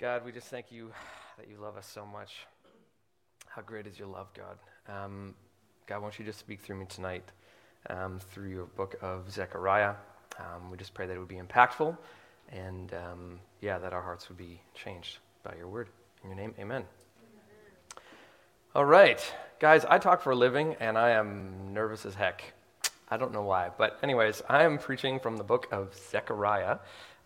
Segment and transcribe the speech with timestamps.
[0.00, 0.90] God, we just thank you
[1.38, 2.46] that you love us so much.
[3.46, 4.58] How great is your love, God?
[4.92, 5.36] Um,
[5.86, 7.22] God, won't you just speak through me tonight
[7.88, 9.94] um, through your book of Zechariah?
[10.40, 11.96] Um, we just pray that it would be impactful
[12.50, 15.86] and, um, yeah, that our hearts would be changed by your word.
[16.24, 16.82] In your name, amen.
[18.74, 19.24] All right.
[19.60, 22.52] Guys, I talk for a living and I am nervous as heck.
[23.08, 23.70] I don't know why.
[23.78, 26.78] But, anyways, I am preaching from the book of Zechariah.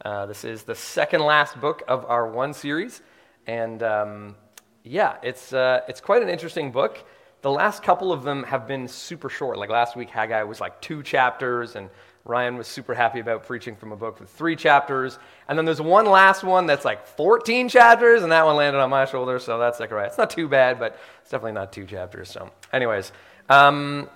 [0.05, 3.03] Uh, this is the second last book of our one series.
[3.47, 4.37] And um,
[4.85, 7.05] yeah, it's, uh, it's quite an interesting book.
[7.43, 9.59] The last couple of them have been super short.
[9.59, 11.89] Like last week, Haggai was like two chapters, and
[12.25, 15.19] Ryan was super happy about preaching from a book with three chapters.
[15.49, 18.91] And then there's one last one that's like 14 chapters, and that one landed on
[18.91, 20.09] my shoulder, so that's like, all right.
[20.09, 22.29] It's not too bad, but it's definitely not two chapters.
[22.29, 23.13] So, anyways,
[23.49, 24.09] um,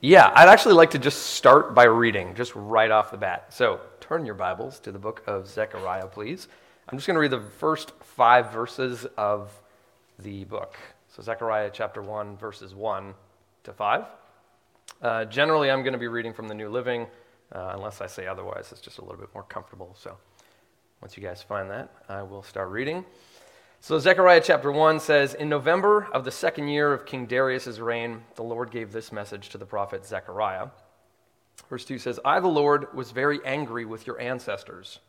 [0.00, 3.46] yeah, I'd actually like to just start by reading, just right off the bat.
[3.52, 6.48] So, turn your Bibles to the book of Zechariah, please.
[6.88, 9.52] I'm just going to read the first five verses of
[10.18, 10.76] the book.
[11.14, 13.14] So, Zechariah chapter 1, verses 1
[13.62, 14.04] to 5.
[15.00, 17.06] Uh, generally, I'm going to be reading from the New Living,
[17.52, 18.70] uh, unless I say otherwise.
[18.72, 19.94] It's just a little bit more comfortable.
[19.96, 20.16] So,
[21.00, 23.04] once you guys find that, I will start reading.
[23.80, 28.24] So, Zechariah chapter 1 says In November of the second year of King Darius' reign,
[28.34, 30.70] the Lord gave this message to the prophet Zechariah.
[31.68, 35.00] Verse 2 says, I, the Lord, was very angry with your ancestors.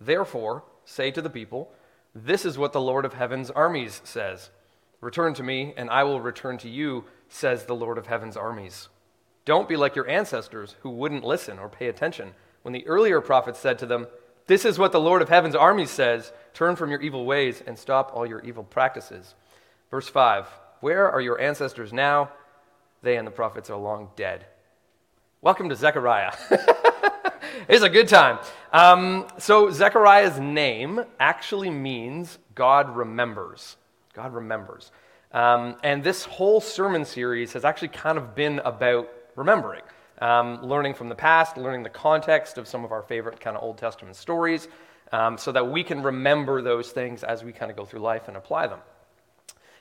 [0.00, 1.72] Therefore, say to the people,
[2.14, 4.50] This is what the Lord of heaven's armies says
[5.00, 8.88] Return to me, and I will return to you, says the Lord of heaven's armies.
[9.44, 13.58] Don't be like your ancestors who wouldn't listen or pay attention when the earlier prophets
[13.58, 14.06] said to them,
[14.46, 17.78] This is what the Lord of heaven's armies says Turn from your evil ways and
[17.78, 19.34] stop all your evil practices.
[19.90, 20.46] Verse 5
[20.80, 22.30] Where are your ancestors now?
[23.02, 24.46] They and the prophets are long dead.
[25.40, 26.32] Welcome to Zechariah.
[27.68, 28.40] it's a good time.
[28.72, 33.76] Um, so, Zechariah's name actually means God remembers.
[34.14, 34.90] God remembers.
[35.30, 39.82] Um, and this whole sermon series has actually kind of been about remembering,
[40.20, 43.62] um, learning from the past, learning the context of some of our favorite kind of
[43.62, 44.66] Old Testament stories,
[45.12, 48.26] um, so that we can remember those things as we kind of go through life
[48.26, 48.80] and apply them.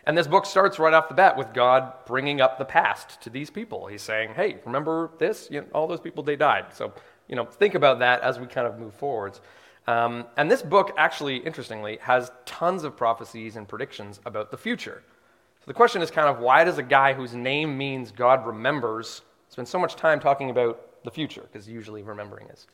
[0.07, 3.29] And this book starts right off the bat with God bringing up the past to
[3.29, 3.87] these people.
[3.87, 5.49] He's saying, hey, remember this?
[5.51, 6.67] You know, all those people, they died.
[6.73, 6.93] So,
[7.27, 9.41] you know, think about that as we kind of move forwards.
[9.85, 15.03] Um, and this book, actually, interestingly, has tons of prophecies and predictions about the future.
[15.59, 19.23] So the question is kind of why does a guy whose name means God remembers
[19.49, 21.41] spend so much time talking about the future?
[21.51, 22.65] Because usually remembering is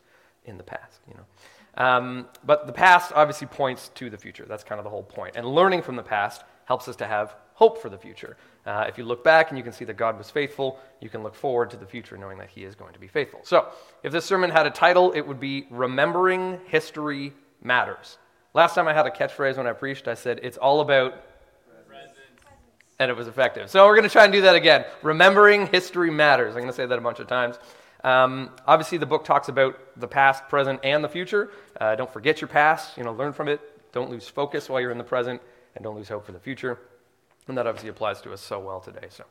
[0.45, 1.83] in the past, you know.
[1.83, 4.45] Um, but the past obviously points to the future.
[4.47, 5.35] That's kind of the whole point.
[5.35, 8.35] And learning from the past helps us to have hope for the future.
[8.65, 11.21] Uh, if you look back and you can see that God was faithful, you can
[11.23, 13.41] look forward to the future knowing that He is going to be faithful.
[13.43, 13.67] So,
[14.03, 18.17] if this sermon had a title, it would be Remembering History Matters.
[18.53, 21.13] Last time I had a catchphrase when I preached, I said, It's all about.
[22.99, 23.69] And it was effective.
[23.69, 24.85] So, we're going to try and do that again.
[25.01, 26.55] Remembering History Matters.
[26.55, 27.57] I'm going to say that a bunch of times.
[28.03, 31.51] Um, obviously, the book talks about the past, present, and the future.
[31.79, 32.97] Uh, don't forget your past.
[32.97, 33.61] You know, learn from it.
[33.91, 35.41] Don't lose focus while you're in the present
[35.75, 36.79] and don't lose hope for the future.
[37.47, 39.07] And that obviously applies to us so well today.
[39.09, 39.25] So,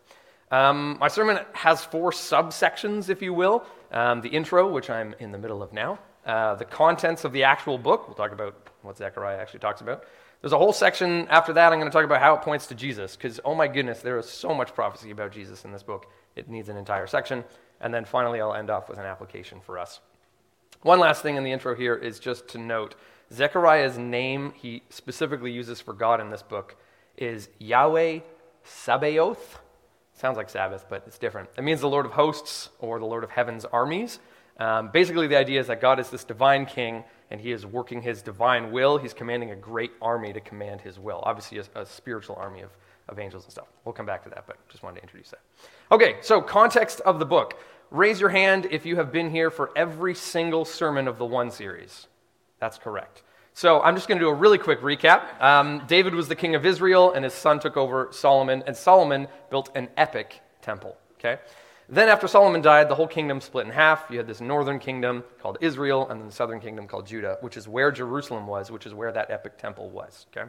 [0.50, 3.64] um, my sermon has four subsections, if you will.
[3.90, 7.44] Um, the intro, which I'm in the middle of now, uh, the contents of the
[7.44, 8.06] actual book.
[8.06, 10.04] We'll talk about what Zechariah actually talks about.
[10.42, 11.72] There's a whole section after that.
[11.72, 14.18] I'm going to talk about how it points to Jesus, because oh my goodness, there
[14.18, 16.10] is so much prophecy about Jesus in this book.
[16.36, 17.44] It needs an entire section.
[17.80, 20.00] And then finally, I'll end off with an application for us.
[20.82, 22.96] One last thing in the intro here is just to note
[23.32, 26.76] Zechariah's name he specifically uses for God in this book
[27.16, 28.20] is Yahweh
[28.64, 29.58] Sabaoth.
[30.14, 31.48] Sounds like Sabbath, but it's different.
[31.56, 34.18] It means the Lord of hosts or the Lord of heaven's armies.
[34.58, 38.02] Um, basically, the idea is that God is this divine king and he is working
[38.02, 38.98] his divine will.
[38.98, 41.22] He's commanding a great army to command his will.
[41.24, 42.70] Obviously, a, a spiritual army of,
[43.08, 43.68] of angels and stuff.
[43.84, 45.40] We'll come back to that, but just wanted to introduce that.
[45.90, 47.58] Okay, so context of the book.
[47.90, 51.50] Raise your hand if you have been here for every single sermon of the one
[51.50, 52.06] series.
[52.62, 53.24] That's correct.
[53.54, 55.42] So I'm just going to do a really quick recap.
[55.42, 59.26] Um, David was the king of Israel, and his son took over Solomon, and Solomon
[59.50, 60.96] built an epic temple.
[61.18, 61.40] Okay?
[61.88, 64.04] Then, after Solomon died, the whole kingdom split in half.
[64.10, 67.56] You had this northern kingdom called Israel, and then the southern kingdom called Judah, which
[67.56, 70.26] is where Jerusalem was, which is where that epic temple was.
[70.30, 70.48] Okay?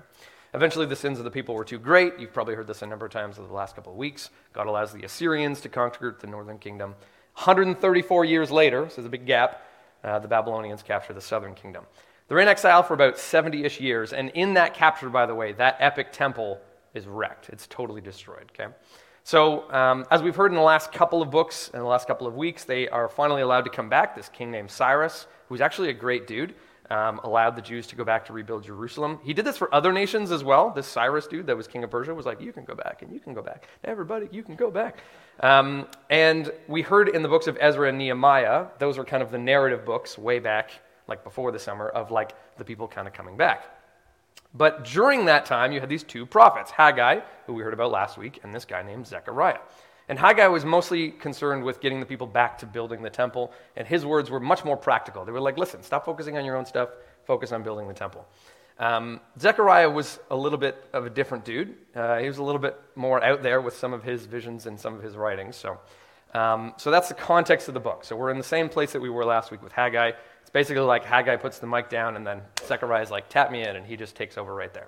[0.54, 2.20] Eventually, the sins of the people were too great.
[2.20, 4.30] You've probably heard this a number of times over the last couple of weeks.
[4.54, 6.92] God allows the Assyrians to conquer the northern kingdom.
[7.38, 9.64] 134 years later, so there's a big gap,
[10.04, 11.86] uh, the Babylonians capture the southern kingdom.
[12.28, 15.54] They're in exile for about 70 ish years, and in that capture, by the way,
[15.54, 16.60] that epic temple
[16.94, 17.50] is wrecked.
[17.50, 18.74] It's totally destroyed, okay?
[19.26, 22.28] So, um, as we've heard in the last couple of books, in the last couple
[22.28, 24.16] of weeks, they are finally allowed to come back.
[24.16, 26.56] This king named Cyrus, who's actually a great dude.
[26.90, 29.20] Um, allowed the Jews to go back to rebuild Jerusalem.
[29.24, 30.70] He did this for other nations as well.
[30.70, 33.14] This Cyrus dude that was king of Persia was like, You can go back, and
[33.14, 33.68] you can go back.
[33.84, 35.00] Everybody, you can go back.
[35.40, 39.32] Um, and we heard in the books of Ezra and Nehemiah, those are kind of
[39.32, 40.72] the narrative books way back,
[41.08, 43.66] like before the summer, of like the people kind of coming back.
[44.54, 48.18] But during that time, you had these two prophets Haggai, who we heard about last
[48.18, 49.60] week, and this guy named Zechariah.
[50.10, 53.88] And Haggai was mostly concerned with getting the people back to building the temple, and
[53.88, 55.24] his words were much more practical.
[55.24, 56.90] They were like, listen, stop focusing on your own stuff,
[57.26, 58.28] focus on building the temple.
[58.80, 61.76] Um, Zechariah was a little bit of a different dude.
[61.96, 64.80] Uh, he was a little bit more out there with some of his visions and
[64.80, 65.56] some of his writings.
[65.56, 65.80] So,
[66.34, 68.04] um, so that's the context of the book.
[68.04, 70.12] So we're in the same place that we were last week with Haggai.
[70.42, 73.62] It's basically like Haggai puts the mic down, and then Zechariah is like, tap me
[73.62, 74.88] in, and he just takes over right there.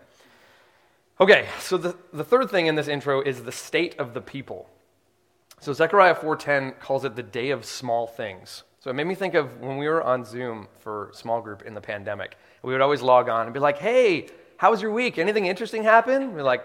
[1.22, 4.68] Okay, so the, the third thing in this intro is the state of the people.
[5.60, 8.64] So Zechariah 4:10 calls it the day of small things.
[8.80, 11.74] So it made me think of when we were on Zoom for small group in
[11.74, 12.38] the pandemic.
[12.62, 15.18] We would always log on and be like, "Hey, how was your week?
[15.18, 16.64] Anything interesting happen?" We're like,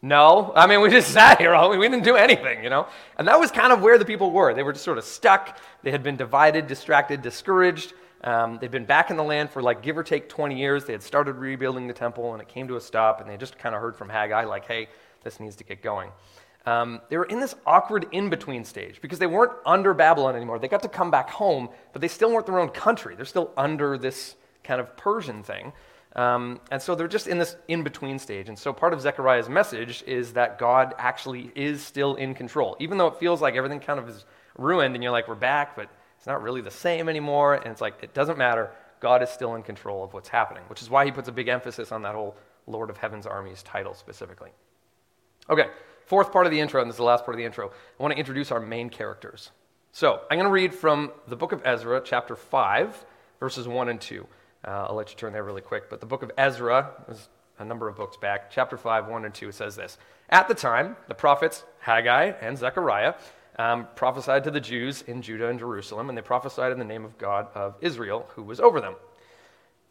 [0.00, 2.86] "No." I mean, we just sat here all we didn't do anything, you know.
[3.18, 4.54] And that was kind of where the people were.
[4.54, 5.58] They were just sort of stuck.
[5.82, 7.92] They had been divided, distracted, discouraged.
[8.22, 10.84] Um, they'd been back in the land for like give or take 20 years.
[10.84, 13.20] They had started rebuilding the temple, and it came to a stop.
[13.20, 14.88] And they just kind of heard from Haggai, like, "Hey,
[15.22, 16.10] this needs to get going."
[16.66, 20.58] Um, they were in this awkward in between stage because they weren't under Babylon anymore.
[20.58, 23.14] They got to come back home, but they still weren't their own country.
[23.16, 25.72] They're still under this kind of Persian thing.
[26.16, 28.48] Um, and so they're just in this in between stage.
[28.48, 32.76] And so part of Zechariah's message is that God actually is still in control.
[32.80, 34.24] Even though it feels like everything kind of is
[34.58, 37.54] ruined and you're like, we're back, but it's not really the same anymore.
[37.54, 38.70] And it's like, it doesn't matter.
[38.98, 41.48] God is still in control of what's happening, which is why he puts a big
[41.48, 42.36] emphasis on that whole
[42.66, 44.50] Lord of Heaven's armies title specifically.
[45.48, 45.68] Okay,
[46.10, 48.02] Fourth part of the intro, and this is the last part of the intro, I
[48.02, 49.52] want to introduce our main characters.
[49.92, 53.04] So I'm going to read from the book of Ezra, chapter 5,
[53.38, 54.26] verses 1 and 2.
[54.66, 55.88] Uh, I'll let you turn there really quick.
[55.88, 57.28] But the book of Ezra is
[57.60, 58.50] a number of books back.
[58.50, 59.98] Chapter 5, 1 and 2, says this
[60.30, 63.14] At the time, the prophets Haggai and Zechariah
[63.60, 67.04] um, prophesied to the Jews in Judah and Jerusalem, and they prophesied in the name
[67.04, 68.96] of God of Israel, who was over them.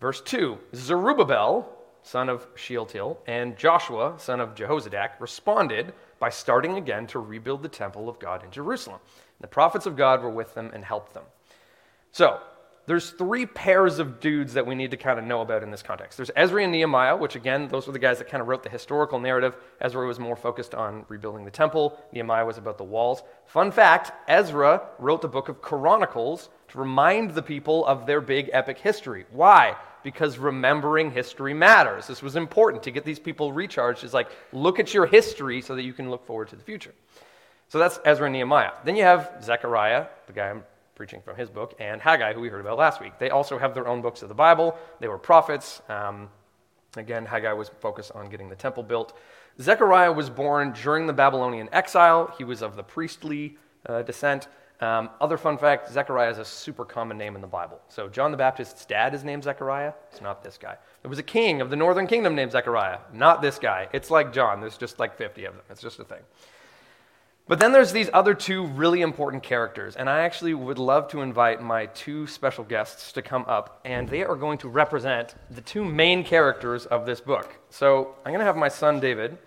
[0.01, 1.69] Verse 2 Zerubbabel,
[2.01, 7.69] son of Shealtiel, and Joshua, son of Jehozadak, responded by starting again to rebuild the
[7.69, 9.00] temple of God in Jerusalem.
[9.39, 11.24] The prophets of God were with them and helped them.
[12.12, 12.39] So,
[12.89, 15.83] there's three pairs of dudes that we need to kind of know about in this
[15.83, 16.18] context.
[16.18, 18.69] There's Ezra and Nehemiah, which again, those were the guys that kind of wrote the
[18.69, 19.56] historical narrative.
[19.80, 23.21] Ezra was more focused on rebuilding the temple, Nehemiah was about the walls.
[23.45, 28.50] Fun fact Ezra wrote the book of Chronicles to remind the people of their big
[28.54, 29.25] epic history.
[29.30, 29.75] Why?
[30.04, 32.07] Because remembering history matters.
[32.07, 34.04] This was important to get these people recharged.
[34.04, 36.94] Is like, look at your history so that you can look forward to the future.
[37.69, 38.72] So that's Ezra and Nehemiah.
[38.84, 40.63] Then you have Zechariah, the guy I'm
[40.96, 43.13] preaching from his book, and Haggai, who we heard about last week.
[43.19, 44.78] They also have their own books of the Bible.
[45.00, 45.81] They were prophets.
[45.88, 46.30] Um,
[46.98, 49.18] again, Haggai was focused on getting the temple built.
[49.62, 52.34] Zechariah was born during the Babylonian exile.
[52.38, 54.48] He was of the priestly uh, descent.
[54.81, 57.81] Um, other fun fact Zechariah is a super common name in the Bible.
[57.90, 59.92] So, John the Baptist's dad is named Zechariah.
[60.10, 60.78] It's not this guy.
[61.02, 63.00] There was a king of the northern kingdom named Zechariah.
[63.14, 63.90] Not this guy.
[63.92, 64.62] It's like John.
[64.62, 65.64] There's just like 50 of them.
[65.70, 66.22] It's just a thing.
[67.50, 69.98] But then there's these other two really important characters.
[69.98, 73.81] And I actually would love to invite my two special guests to come up.
[73.84, 77.54] And they are going to represent the two main characters of this book.
[77.70, 79.38] So, I'm going to have my son David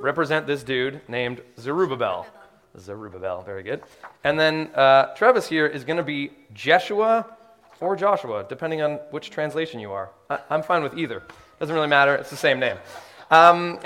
[0.00, 2.26] represent this dude named Zerubbabel.
[2.78, 3.82] Zerubbabel, very good.
[4.24, 7.26] And then uh, Travis here is going to be Jeshua
[7.80, 10.10] or Joshua, depending on which translation you are.
[10.30, 11.22] I- am fine with either.
[11.58, 12.76] Doesn't really matter, it's the same name.
[13.30, 13.78] Um,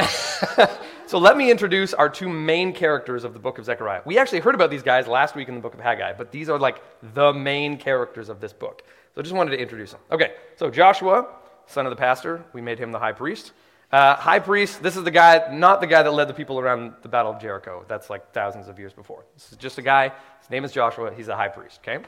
[1.07, 4.03] so let me introduce our two main characters of the book of Zechariah.
[4.05, 6.49] We actually heard about these guys last week in the book of Haggai, but these
[6.49, 6.83] are like
[7.15, 8.83] the main characters of this book.
[9.15, 10.01] So I just wanted to introduce them.
[10.11, 11.29] Okay, so Joshua,
[11.67, 13.53] son of the pastor, we made him the high priest.
[13.93, 16.93] Uh, high priest, this is the guy, not the guy that led the people around
[17.03, 17.85] the Battle of Jericho.
[17.87, 19.25] That's like thousands of years before.
[19.35, 20.13] This is just a guy.
[20.41, 21.13] His name is Joshua.
[21.17, 22.05] He's a high priest, okay?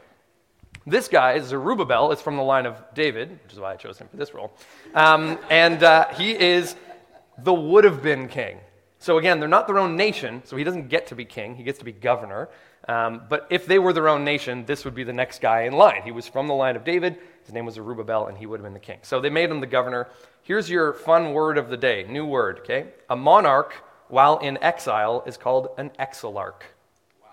[0.87, 3.99] This guy, is Zerubbabel, is from the line of David, which is why I chose
[3.99, 4.53] him for this role.
[4.95, 6.75] Um, and uh, he is
[7.39, 8.59] the would have been king.
[8.99, 11.55] So again, they're not their own nation, so he doesn't get to be king.
[11.55, 12.49] He gets to be governor.
[12.89, 15.75] Um, but if they were their own nation, this would be the next guy in
[15.75, 16.03] line.
[16.03, 17.19] He was from the line of David.
[17.49, 18.99] His name was Zerubbabel, and he would have been the king.
[19.01, 20.09] So they made him the governor.
[20.43, 22.89] Here's your fun word of the day, new word, okay?
[23.09, 23.73] A monarch,
[24.09, 26.61] while in exile, is called an exilarch.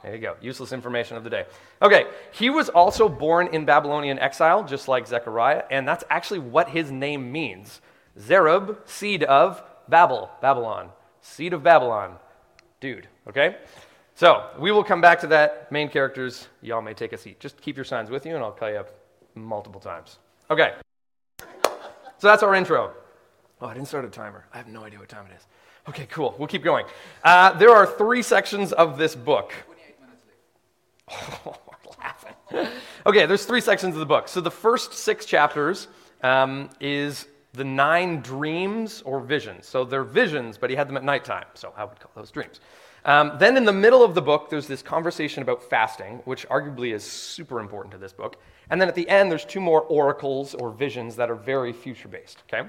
[0.04, 0.38] There you go.
[0.40, 1.44] Useless information of the day.
[1.82, 6.70] Okay, he was also born in Babylonian exile, just like Zechariah, and that's actually what
[6.70, 7.82] his name means.
[8.18, 10.92] Zerub, seed of Babel, Babylon.
[11.20, 12.16] Seed of Babylon.
[12.80, 13.58] Dude, okay?
[14.14, 15.70] So, we will come back to that.
[15.74, 17.42] Main characters, y'all may take a seat.
[17.42, 18.92] Just keep your signs with you, and I'll call you up
[19.36, 20.20] multiple times.
[20.50, 20.74] Okay.
[21.40, 22.94] So that's our intro.
[23.62, 24.46] Oh, I didn't start a timer.
[24.54, 25.46] I have no idea what time it is.
[25.88, 26.36] Okay, cool.
[26.40, 26.86] We'll keep going.
[27.24, 29.54] Uh, there are three sections of this book.
[29.66, 31.40] 28 minutes late.
[31.46, 31.56] Oh,
[32.00, 32.68] laughing.
[33.06, 34.28] Okay, there's three sections of the book.
[34.28, 35.88] So the first six chapters
[36.24, 39.68] um, is the nine dreams or visions.
[39.68, 41.46] So they're visions, but he had them at nighttime.
[41.54, 42.60] So I would call those dreams.
[43.06, 46.92] Um, then in the middle of the book, there's this conversation about fasting, which arguably
[46.92, 48.38] is super important to this book.
[48.72, 52.08] And then at the end, there's two more oracles or visions that are very future
[52.08, 52.42] based.
[52.52, 52.68] Okay?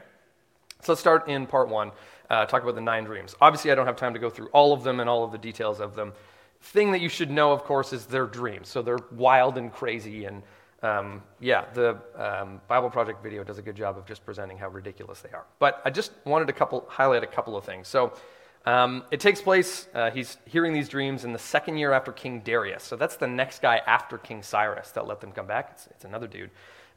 [0.83, 1.90] So let's start in part one,
[2.28, 3.35] uh, talk about the nine dreams.
[3.40, 5.38] Obviously, I don't have time to go through all of them and all of the
[5.38, 6.12] details of them.
[6.61, 8.69] Thing that you should know, of course, is their dreams.
[8.69, 10.26] So they're wild and crazy.
[10.26, 10.43] And
[10.83, 14.69] um, yeah, the um, Bible Project video does a good job of just presenting how
[14.69, 15.47] ridiculous they are.
[15.59, 17.88] But I just wanted to couple, highlight a couple of things.
[17.88, 18.12] So
[18.66, 22.40] um, it takes place, uh, he's hearing these dreams in the second year after King
[22.40, 22.82] Darius.
[22.82, 25.70] So that's the next guy after King Cyrus that let them come back.
[25.73, 26.50] It's, it's another dude.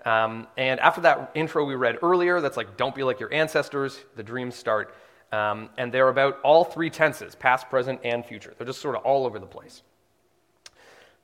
[0.04, 4.00] Um, and after that intro we read earlier, that's like, don't be like your ancestors,
[4.16, 4.96] the dreams start.
[5.32, 8.56] Um, and they're about all three tenses past, present, and future.
[8.58, 9.84] They're just sort of all over the place.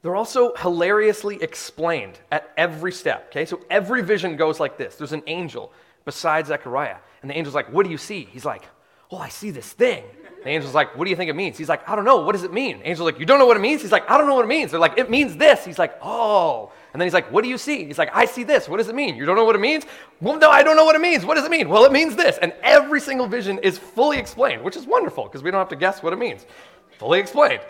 [0.03, 3.29] They're also hilariously explained at every step.
[3.29, 5.73] Okay, so every vision goes like this there's an angel
[6.03, 6.97] beside Zechariah.
[7.23, 8.25] And the angel's like, What do you see?
[8.31, 8.61] He's like,
[9.09, 10.03] Oh, I see this thing.
[10.45, 11.57] The angel's like, What do you think it means?
[11.57, 12.17] He's like, I don't know.
[12.17, 12.79] What does it mean?
[12.83, 13.81] Angel's like, You don't know what it means?
[13.81, 14.69] He's like, I don't know what it means.
[14.69, 15.65] They're like, It means this.
[15.65, 16.71] He's like, Oh.
[16.93, 17.83] And then he's like, What do you see?
[17.83, 18.69] He's like, I see this.
[18.69, 19.15] What does it mean?
[19.15, 19.85] You don't know what it means?
[20.21, 21.25] Well, no, I don't know what it means.
[21.25, 21.67] What does it mean?
[21.67, 22.37] Well, it means this.
[22.37, 25.75] And every single vision is fully explained, which is wonderful because we don't have to
[25.75, 26.45] guess what it means.
[26.99, 27.61] Fully explained.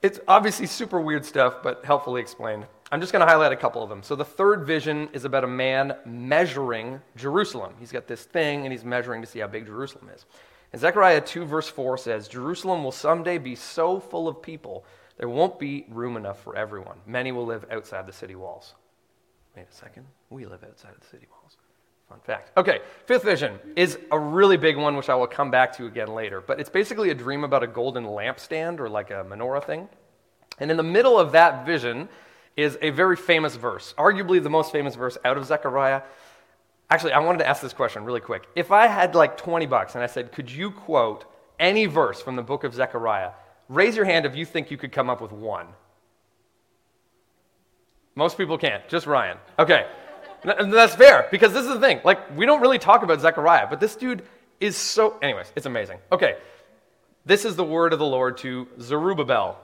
[0.00, 2.66] It's obviously super weird stuff, but helpfully explained.
[2.92, 4.04] I'm just going to highlight a couple of them.
[4.04, 7.72] So, the third vision is about a man measuring Jerusalem.
[7.80, 10.24] He's got this thing and he's measuring to see how big Jerusalem is.
[10.72, 14.84] And Zechariah 2, verse 4 says, Jerusalem will someday be so full of people,
[15.18, 16.96] there won't be room enough for everyone.
[17.06, 18.74] Many will live outside the city walls.
[19.54, 20.06] Wait a second.
[20.30, 21.58] We live outside of the city walls.
[22.08, 22.52] Fun fact.
[22.56, 26.08] Okay, fifth vision is a really big one, which I will come back to again
[26.08, 26.40] later.
[26.40, 29.88] But it's basically a dream about a golden lampstand or like a menorah thing.
[30.58, 32.08] And in the middle of that vision
[32.56, 36.02] is a very famous verse, arguably the most famous verse out of Zechariah.
[36.92, 38.46] Actually, I wanted to ask this question really quick.
[38.54, 41.24] If I had like 20 bucks and I said, could you quote
[41.58, 43.30] any verse from the book of Zechariah?
[43.70, 45.68] Raise your hand if you think you could come up with one.
[48.14, 49.38] Most people can't, just Ryan.
[49.58, 49.86] Okay.
[50.44, 52.00] That's fair because this is the thing.
[52.04, 54.22] Like, we don't really talk about Zechariah, but this dude
[54.60, 55.18] is so.
[55.22, 55.96] Anyways, it's amazing.
[56.12, 56.36] Okay.
[57.24, 59.58] This is the word of the Lord to Zerubbabel.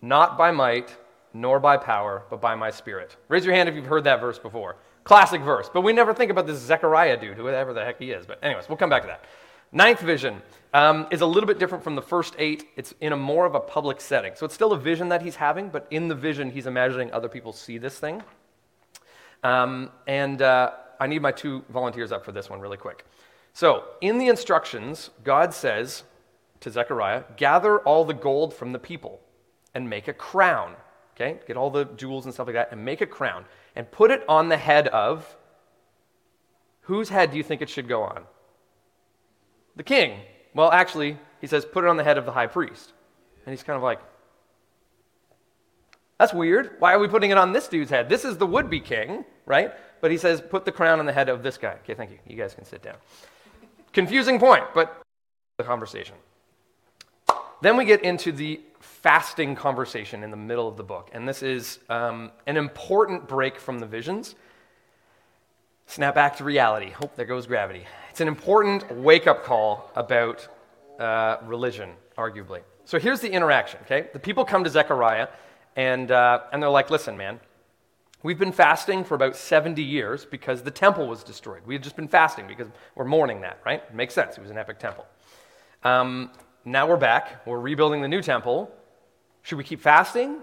[0.00, 0.96] Not by might,
[1.34, 3.18] nor by power, but by my spirit.
[3.28, 4.76] Raise your hand if you've heard that verse before.
[5.04, 5.68] Classic verse.
[5.72, 8.26] But we never think about this Zechariah dude, whoever the heck he is.
[8.26, 9.24] But, anyways, we'll come back to that.
[9.72, 10.42] Ninth vision
[10.74, 12.68] um, is a little bit different from the first eight.
[12.76, 14.34] It's in a more of a public setting.
[14.36, 17.28] So it's still a vision that he's having, but in the vision, he's imagining other
[17.28, 18.22] people see this thing.
[19.42, 23.04] Um, and uh, I need my two volunteers up for this one really quick.
[23.54, 26.04] So, in the instructions, God says
[26.60, 29.20] to Zechariah, Gather all the gold from the people
[29.74, 30.74] and make a crown.
[31.14, 31.40] Okay?
[31.46, 33.44] Get all the jewels and stuff like that and make a crown
[33.76, 35.36] and put it on the head of
[36.82, 38.24] whose head do you think it should go on?
[39.76, 40.20] The king.
[40.54, 42.92] Well, actually, he says, put it on the head of the high priest.
[43.44, 44.00] And he's kind of like,
[46.18, 46.76] that's weird.
[46.78, 48.08] Why are we putting it on this dude's head?
[48.08, 49.72] This is the would be king, right?
[50.00, 51.78] But he says, put the crown on the head of this guy.
[51.82, 52.18] Okay, thank you.
[52.26, 52.96] You guys can sit down.
[53.92, 55.02] Confusing point, but
[55.58, 56.16] the conversation.
[57.60, 58.60] Then we get into the
[59.02, 61.10] fasting conversation in the middle of the book.
[61.12, 64.36] And this is um, an important break from the visions.
[65.86, 66.92] Snap back to reality.
[67.02, 67.84] Oh, there goes gravity.
[68.10, 70.46] It's an important wake up call about
[71.00, 72.60] uh, religion, arguably.
[72.84, 74.08] So here's the interaction, okay?
[74.12, 75.28] The people come to Zechariah
[75.74, 77.40] and, uh, and they're like, listen, man,
[78.22, 81.62] we've been fasting for about 70 years because the temple was destroyed.
[81.66, 83.82] We had just been fasting because we're mourning that, right?
[83.82, 84.38] It makes sense.
[84.38, 85.06] It was an epic temple.
[85.82, 86.30] Um,
[86.64, 87.44] now we're back.
[87.46, 88.72] We're rebuilding the new temple.
[89.42, 90.38] Should we keep fasting?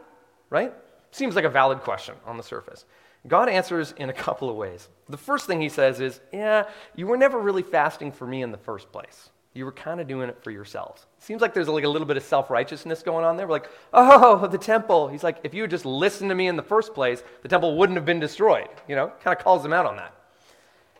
[0.50, 0.74] Right?
[1.12, 2.86] Seems like a valid question on the surface.
[3.28, 4.88] God answers in a couple of ways.
[5.10, 6.66] The first thing he says is, Yeah,
[6.96, 9.30] you were never really fasting for me in the first place.
[9.54, 11.06] You were kind of doing it for yourselves.
[11.18, 13.48] Seems like there's like a little bit of self righteousness going on there.
[13.48, 15.08] We're like, Oh, the temple.
[15.10, 17.78] He's like, If you had just listened to me in the first place, the temple
[17.78, 18.70] wouldn't have been destroyed.
[18.88, 20.16] You know, kind of calls him out on that.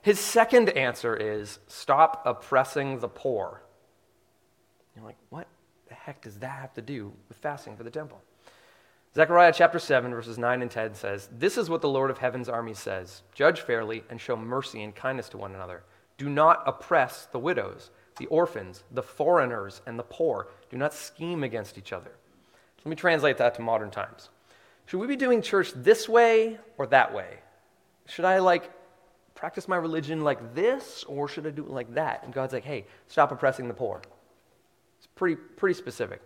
[0.02, 3.62] His second answer is, Stop oppressing the poor.
[4.96, 5.48] You're like, What
[6.06, 8.22] heck does that have to do with fasting for the temple?
[9.16, 12.48] Zechariah chapter 7, verses 9 and 10 says, This is what the Lord of heaven's
[12.48, 15.84] army says Judge fairly and show mercy and kindness to one another.
[16.18, 20.48] Do not oppress the widows, the orphans, the foreigners, and the poor.
[20.70, 22.12] Do not scheme against each other.
[22.86, 24.30] Let me translate that to modern times.
[24.86, 27.40] Should we be doing church this way or that way?
[28.08, 28.72] Should I like
[29.36, 32.24] practice my religion like this or should I do it like that?
[32.24, 34.02] And God's like, hey, stop oppressing the poor.
[35.00, 36.22] It's pretty, pretty specific.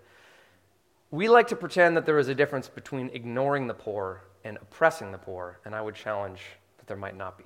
[1.12, 5.12] We like to pretend that there is a difference between ignoring the poor and oppressing
[5.12, 6.42] the poor, and I would challenge
[6.80, 7.46] that there might not be.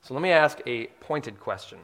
[0.00, 1.78] So let me ask a pointed question.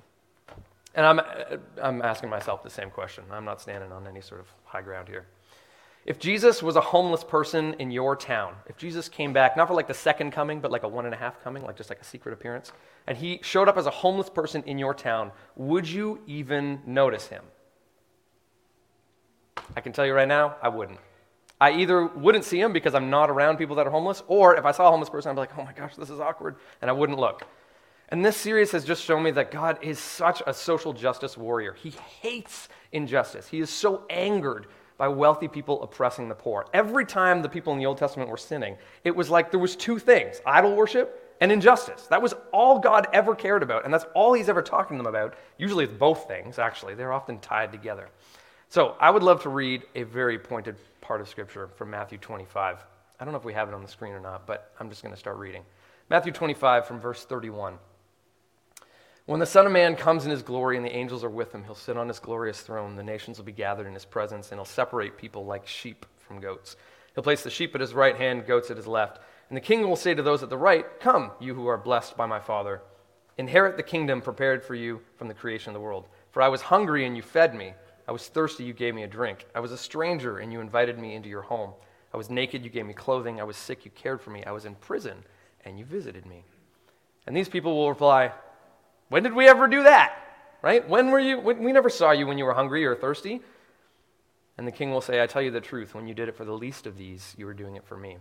[0.95, 3.25] And I'm, uh, I'm asking myself the same question.
[3.31, 5.27] I'm not standing on any sort of high ground here.
[6.07, 9.75] If Jesus was a homeless person in your town, if Jesus came back, not for
[9.75, 12.01] like the second coming, but like a one and a half coming, like just like
[12.01, 12.73] a secret appearance,
[13.07, 17.27] and he showed up as a homeless person in your town, would you even notice
[17.27, 17.45] him?
[19.77, 20.99] I can tell you right now, I wouldn't.
[21.61, 24.65] I either wouldn't see him because I'm not around people that are homeless, or if
[24.65, 26.91] I saw a homeless person, I'd be like, oh my gosh, this is awkward, and
[26.91, 27.47] I wouldn't look.
[28.09, 31.75] And this series has just shown me that God is such a social justice warrior.
[31.75, 33.47] He hates injustice.
[33.47, 36.67] He is so angered by wealthy people oppressing the poor.
[36.75, 39.77] Every time the people in the Old Testament were sinning, it was like there was
[39.77, 42.07] two things, idol worship and injustice.
[42.09, 45.09] That was all God ever cared about, and that's all he's ever talking to them
[45.09, 45.37] about.
[45.57, 46.95] Usually it's both things, actually.
[46.95, 48.09] They're often tied together.
[48.71, 52.79] So I would love to read a very pointed part of Scripture from Matthew 25.
[53.19, 55.03] I don't know if we have it on the screen or not, but I'm just
[55.03, 55.65] going to start reading.
[56.09, 57.79] Matthew 25 from verse 31.
[59.27, 61.65] When the Son of Man comes in his glory and the angels are with him,
[61.65, 62.95] he'll sit on his glorious throne.
[62.95, 66.39] The nations will be gathered in his presence, and he'll separate people like sheep from
[66.39, 66.77] goats.
[67.17, 69.19] He'll place the sheep at his right hand, goats at his left.
[69.49, 72.17] And the king will say to those at the right, Come, you who are blessed
[72.17, 72.83] by my Father.
[73.37, 76.07] Inherit the kingdom prepared for you from the creation of the world.
[76.31, 77.75] For I was hungry, and you fed me.
[78.11, 79.47] I was thirsty, you gave me a drink.
[79.55, 81.71] I was a stranger, and you invited me into your home.
[82.13, 83.41] I was naked, you gave me clothing.
[83.41, 84.43] I was sick, you cared for me.
[84.45, 85.23] I was in prison,
[85.65, 86.43] and you visited me.
[87.29, 88.33] And these people will reply,
[89.11, 90.13] when did we ever do that?
[90.61, 90.87] Right?
[90.89, 91.39] When were you?
[91.39, 93.43] We never saw you when you were hungry or thirsty.
[94.59, 95.95] And the king will say, I tell you the truth.
[95.95, 98.17] When you did it for the least of these, you were doing it for me.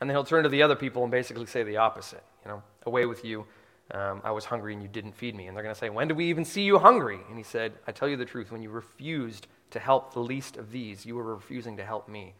[0.00, 2.24] And then he'll turn to the other people and basically say the opposite.
[2.46, 3.44] You know, away with you.
[3.92, 5.46] Um, I was hungry and you didn't feed me.
[5.46, 7.20] And they're going to say, When did we even see you hungry?
[7.28, 8.50] And he said, I tell you the truth.
[8.50, 12.34] When you refused to help the least of these, you were refusing to help me.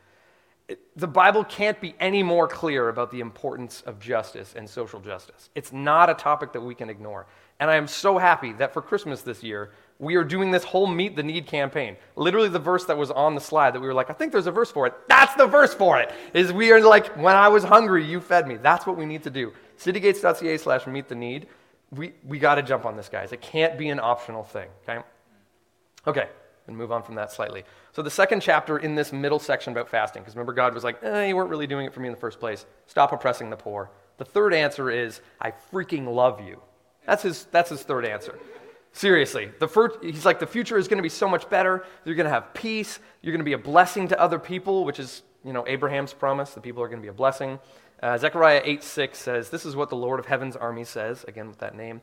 [0.68, 5.00] It, the Bible can't be any more clear about the importance of justice and social
[5.00, 5.50] justice.
[5.54, 7.26] It's not a topic that we can ignore.
[7.60, 10.86] And I am so happy that for Christmas this year, we are doing this whole
[10.86, 11.96] Meet the Need campaign.
[12.16, 14.48] Literally, the verse that was on the slide that we were like, I think there's
[14.48, 14.94] a verse for it.
[15.08, 16.12] That's the verse for it.
[16.34, 18.56] Is we are like, when I was hungry, you fed me.
[18.56, 19.52] That's what we need to do.
[19.84, 21.46] Citygates.ca slash meet the need.
[21.90, 23.32] We, we got to jump on this, guys.
[23.32, 25.04] It can't be an optional thing, okay?
[26.06, 26.28] Okay,
[26.66, 27.64] and move on from that slightly.
[27.92, 31.02] So, the second chapter in this middle section about fasting, because remember, God was like,
[31.02, 32.64] eh, you weren't really doing it for me in the first place.
[32.86, 33.90] Stop oppressing the poor.
[34.18, 36.60] The third answer is, I freaking love you.
[37.06, 38.38] That's his, that's his third answer.
[38.92, 41.84] Seriously, the first, he's like, the future is going to be so much better.
[42.04, 42.98] You're going to have peace.
[43.22, 46.50] You're going to be a blessing to other people, which is, you know, Abraham's promise.
[46.50, 47.58] The people are going to be a blessing.
[48.02, 51.48] Uh, Zechariah 8 6 says, This is what the Lord of heaven's army says, again
[51.48, 52.00] with that name.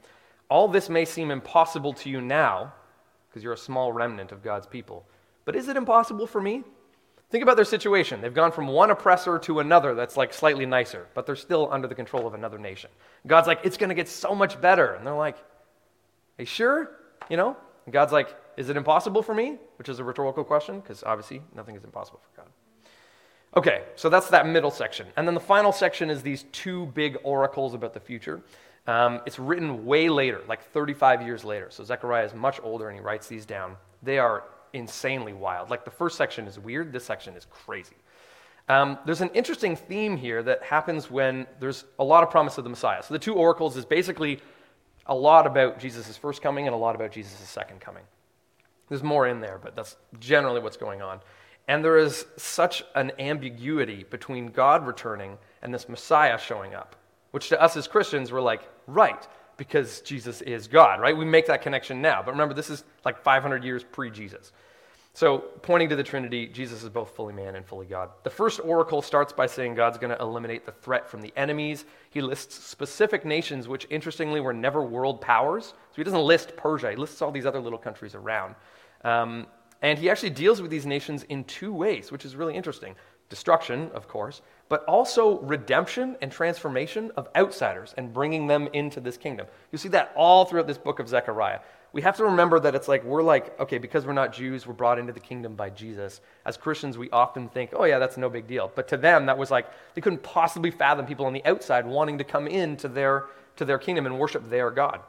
[0.49, 2.73] All this may seem impossible to you now,
[3.29, 5.05] because you're a small remnant of God's people.
[5.45, 6.63] But is it impossible for me?
[7.29, 8.21] Think about their situation.
[8.21, 11.87] They've gone from one oppressor to another that's like slightly nicer, but they're still under
[11.87, 12.89] the control of another nation.
[13.27, 14.93] God's like, it's going to get so much better.
[14.93, 15.37] And they're like,
[16.39, 16.91] you sure?
[17.29, 17.57] You know?
[17.85, 19.57] And God's like, Is it impossible for me?
[19.77, 22.49] Which is a rhetorical question, because obviously nothing is impossible for God.
[23.57, 25.07] Okay, so that's that middle section.
[25.17, 28.41] And then the final section is these two big oracles about the future.
[28.85, 31.67] Um, it's written way later, like 35 years later.
[31.69, 33.75] So Zechariah is much older and he writes these down.
[34.03, 35.69] They are insanely wild.
[35.69, 37.95] Like the first section is weird, this section is crazy.
[38.67, 42.63] Um, there's an interesting theme here that happens when there's a lot of promise of
[42.63, 43.01] the Messiah.
[43.01, 44.39] So the two oracles is basically
[45.07, 48.03] a lot about Jesus' first coming and a lot about Jesus' second coming.
[48.87, 51.19] There's more in there, but that's generally what's going on.
[51.69, 56.95] And there is such an ambiguity between God returning and this Messiah showing up,
[57.29, 61.15] which to us as Christians, we're like, right, because Jesus is God, right?
[61.15, 62.23] We make that connection now.
[62.23, 64.51] But remember, this is like 500 years pre Jesus.
[65.13, 68.09] So, pointing to the Trinity, Jesus is both fully man and fully God.
[68.23, 71.85] The first oracle starts by saying God's going to eliminate the threat from the enemies.
[72.09, 75.65] He lists specific nations, which interestingly were never world powers.
[75.65, 78.55] So, he doesn't list Persia, he lists all these other little countries around.
[79.03, 79.45] Um,
[79.81, 82.95] and he actually deals with these nations in two ways, which is really interesting
[83.29, 89.17] destruction, of course, but also redemption and transformation of outsiders and bringing them into this
[89.17, 89.47] kingdom.
[89.71, 91.59] You see that all throughout this book of Zechariah.
[91.91, 94.73] We have to remember that it's like we're like, okay, because we're not Jews, we're
[94.73, 96.21] brought into the kingdom by Jesus.
[96.45, 98.71] As Christians, we often think, oh, yeah, that's no big deal.
[98.75, 102.19] But to them, that was like, they couldn't possibly fathom people on the outside wanting
[102.19, 105.01] to come into their, to their kingdom and worship their God.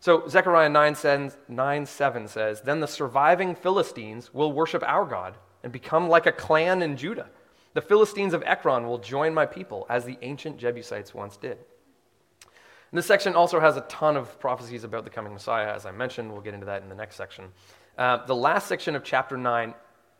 [0.00, 5.36] So Zechariah 9 7, 9 7 says, Then the surviving Philistines will worship our God
[5.62, 7.28] and become like a clan in Judah.
[7.74, 11.58] The Philistines of Ekron will join my people, as the ancient Jebusites once did.
[12.90, 15.92] And this section also has a ton of prophecies about the coming Messiah, as I
[15.92, 16.32] mentioned.
[16.32, 17.44] We'll get into that in the next section.
[17.96, 19.74] Uh, the last section of chapter 9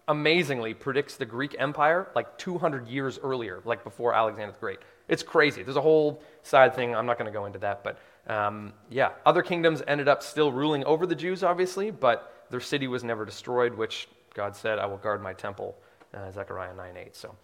[0.06, 4.78] amazingly predicts the Greek Empire like 200 years earlier, like before Alexander the Great.
[5.08, 5.62] It's crazy.
[5.62, 6.94] There's a whole side thing.
[6.94, 7.82] I'm not going to go into that.
[7.82, 7.98] But
[8.30, 12.86] um, yeah, other kingdoms ended up still ruling over the Jews, obviously, but their city
[12.86, 15.76] was never destroyed, which God said, I will guard my temple,
[16.14, 17.16] uh, Zechariah 9 8.
[17.16, 17.34] So.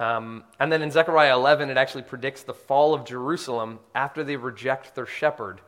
[0.00, 4.34] Um, and then in Zechariah 11, it actually predicts the fall of Jerusalem after they
[4.34, 5.60] reject their shepherd.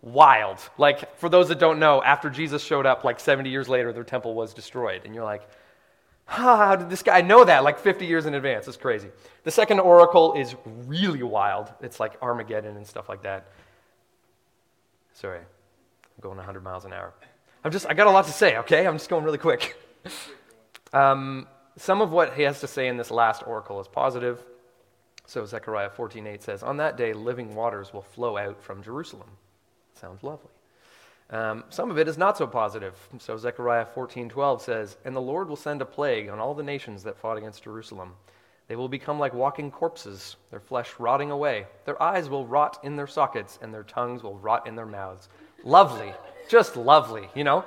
[0.00, 0.58] Wild.
[0.78, 4.04] Like, for those that don't know, after Jesus showed up, like 70 years later, their
[4.04, 5.02] temple was destroyed.
[5.04, 5.46] And you're like,
[6.24, 8.66] how did this guy know that like 50 years in advance?
[8.68, 9.08] It's crazy.
[9.44, 11.72] The second oracle is really wild.
[11.82, 13.48] It's like Armageddon and stuff like that.
[15.16, 17.14] Sorry, I'm going 100 miles an hour.
[17.64, 18.86] I'm just, I got a lot to say, okay?
[18.86, 19.76] I'm just going really quick.
[20.92, 24.42] Um, some of what he has to say in this last oracle is positive.
[25.26, 29.28] So Zechariah 14:8 says, "On that day, living waters will flow out from Jerusalem."
[29.94, 30.52] Sounds lovely.
[31.28, 32.94] Um, some of it is not so positive.
[33.18, 37.02] So Zechariah 14:12 says, "And the Lord will send a plague on all the nations
[37.02, 38.14] that fought against Jerusalem.
[38.68, 41.66] They will become like walking corpses, their flesh rotting away.
[41.84, 45.28] Their eyes will rot in their sockets, and their tongues will rot in their mouths."
[45.64, 46.12] Lovely,
[46.48, 47.64] just lovely, you know.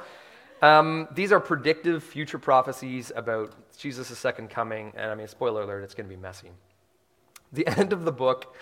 [0.62, 5.84] Um, these are predictive future prophecies about Jesus' second coming, and I mean, spoiler alert,
[5.84, 6.52] it's going to be messy.
[7.54, 8.56] The end of the book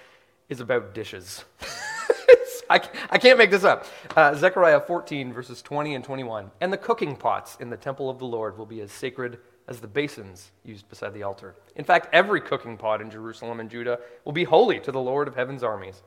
[0.49, 1.43] is about dishes.
[2.69, 3.85] I, I, can't make this up.
[4.15, 6.51] Uh, Zechariah 14, verses 20 and 21.
[6.59, 9.79] And the cooking pots in the temple of the Lord will be as sacred as
[9.79, 11.55] the basins used beside the altar.
[11.75, 15.27] In fact, every cooking pot in Jerusalem and Judah will be holy to the Lord
[15.27, 16.01] of heaven's armies.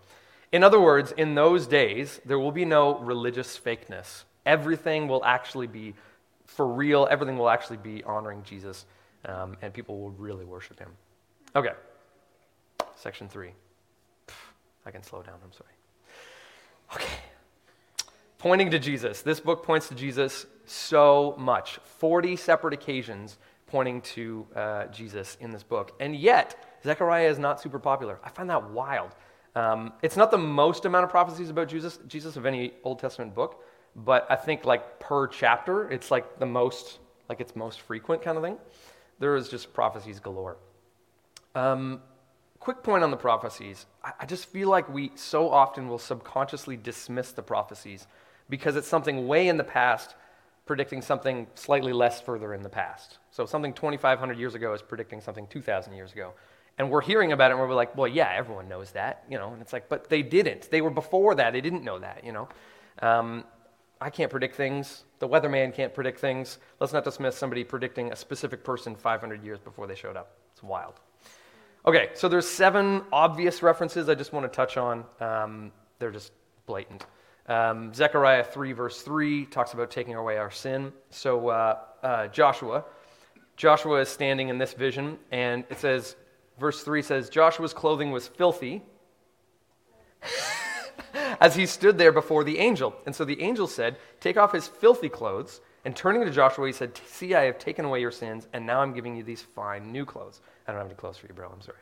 [0.52, 4.24] In other words, in those days, there will be no religious fakeness.
[4.46, 5.94] Everything will actually be
[6.46, 8.84] for real, everything will actually be honoring Jesus,
[9.24, 10.90] um, and people will really worship him.
[11.54, 11.72] Okay,
[12.96, 13.50] section three.
[14.84, 15.70] I can slow down, I'm sorry.
[16.94, 17.14] Okay.
[18.38, 19.22] Pointing to Jesus.
[19.22, 21.78] This book points to Jesus so much.
[21.98, 23.38] 40 separate occasions
[23.70, 25.92] pointing to uh, Jesus in this book.
[26.00, 28.18] And yet, Zechariah is not super popular.
[28.24, 29.14] I find that wild.
[29.54, 33.34] Um, it's not the most amount of prophecies about Jesus, Jesus of any Old Testament
[33.34, 33.62] book,
[33.96, 38.36] but I think like per chapter, it's like the most, like it's most frequent kind
[38.36, 38.58] of thing.
[39.18, 40.56] There is just prophecies galore.
[41.54, 42.00] Um,
[42.60, 43.86] quick point on the prophecies.
[44.04, 48.06] I, I just feel like we so often will subconsciously dismiss the prophecies
[48.48, 50.14] because it's something way in the past
[50.70, 53.18] predicting something slightly less further in the past.
[53.32, 56.32] So something 2,500 years ago is predicting something 2,000 years ago.
[56.78, 59.52] And we're hearing about it and we're like, well, yeah, everyone knows that, you know.
[59.52, 60.70] And it's like, but they didn't.
[60.70, 61.52] They were before that.
[61.52, 62.48] They didn't know that, you know.
[63.02, 63.42] Um,
[64.00, 65.02] I can't predict things.
[65.18, 66.58] The weatherman can't predict things.
[66.78, 70.36] Let's not dismiss somebody predicting a specific person 500 years before they showed up.
[70.52, 71.00] It's wild.
[71.84, 75.04] Okay, so there's seven obvious references I just want to touch on.
[75.18, 76.30] Um, they're just
[76.66, 77.06] blatant.
[77.50, 80.92] Um, Zechariah 3, verse 3, talks about taking away our sin.
[81.10, 82.84] So uh, uh, Joshua,
[83.56, 86.14] Joshua is standing in this vision, and it says,
[86.60, 88.82] verse 3 says, Joshua's clothing was filthy
[91.40, 92.94] as he stood there before the angel.
[93.04, 95.60] And so the angel said, Take off his filthy clothes.
[95.84, 98.80] And turning to Joshua, he said, See, I have taken away your sins, and now
[98.80, 100.40] I'm giving you these fine new clothes.
[100.68, 101.50] I don't have any clothes for you, bro.
[101.52, 101.78] I'm sorry.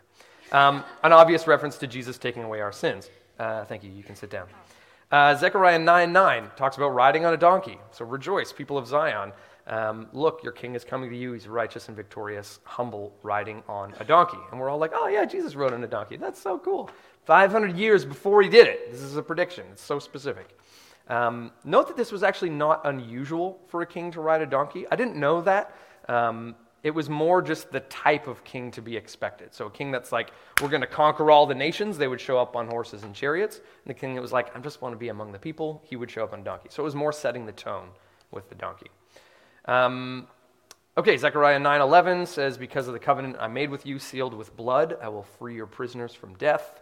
[0.51, 3.11] Um, an obvious reference to Jesus taking away our sins.
[3.39, 3.91] Uh, thank you.
[3.91, 4.47] You can sit down.
[5.11, 7.79] Uh, Zechariah 9 9 talks about riding on a donkey.
[7.93, 9.33] So rejoice, people of Zion.
[9.67, 11.33] Um, look, your king is coming to you.
[11.33, 14.39] He's righteous and victorious, humble, riding on a donkey.
[14.51, 16.17] And we're all like, oh, yeah, Jesus rode on a donkey.
[16.17, 16.91] That's so cool.
[17.25, 18.91] 500 years before he did it.
[18.91, 20.59] This is a prediction, it's so specific.
[21.09, 24.87] Um, note that this was actually not unusual for a king to ride a donkey.
[24.91, 25.75] I didn't know that.
[26.07, 29.53] Um, it was more just the type of king to be expected.
[29.53, 30.31] So, a king that's like,
[30.63, 33.57] we're going to conquer all the nations, they would show up on horses and chariots.
[33.57, 35.97] And the king that was like, I just want to be among the people, he
[35.97, 36.69] would show up on a donkey.
[36.71, 37.89] So, it was more setting the tone
[38.31, 38.91] with the donkey.
[39.65, 40.29] Um,
[40.97, 44.99] okay, Zechariah 9:11 says, "Because of the covenant I made with you, sealed with blood,
[45.03, 46.81] I will free your prisoners from death."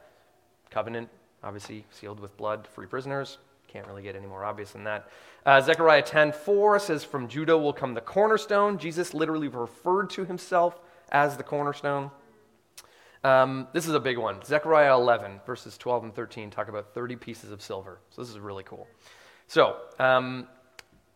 [0.70, 1.08] Covenant,
[1.42, 3.38] obviously sealed with blood, free prisoners.
[3.68, 5.08] Can't really get any more obvious than that.
[5.44, 10.80] Uh, Zechariah 10:4 says, "From Judah will come the cornerstone." Jesus literally referred to himself
[11.10, 12.10] as the cornerstone.
[13.24, 14.42] Um, this is a big one.
[14.44, 17.98] Zechariah 11, verses 12 and 13, talk about 30 pieces of silver.
[18.10, 18.86] So this is really cool.
[19.48, 20.46] So, um,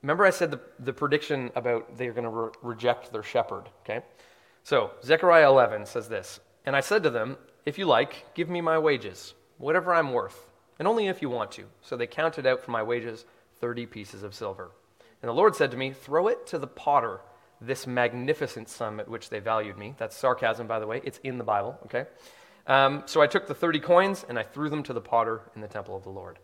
[0.03, 4.05] remember I said the, the prediction about they're going to re- reject their shepherd, okay?
[4.65, 8.61] So, Zechariah 11 says this And I said to them, If you like, give me
[8.61, 10.50] my wages whatever I'm worth,
[10.81, 11.65] and only if you want to.
[11.83, 13.27] So they counted out for my wages
[13.61, 14.71] 30 pieces of silver.
[15.23, 17.21] And the Lord said to me, Throw it to the potter,
[17.61, 19.95] this magnificent sum at which they valued me.
[19.99, 21.03] That's sarcasm, by the way.
[21.05, 22.07] It's in the Bible, okay?
[22.67, 25.61] Um, so I took the 30 coins and I threw them to the potter in
[25.61, 26.39] the temple of the Lord.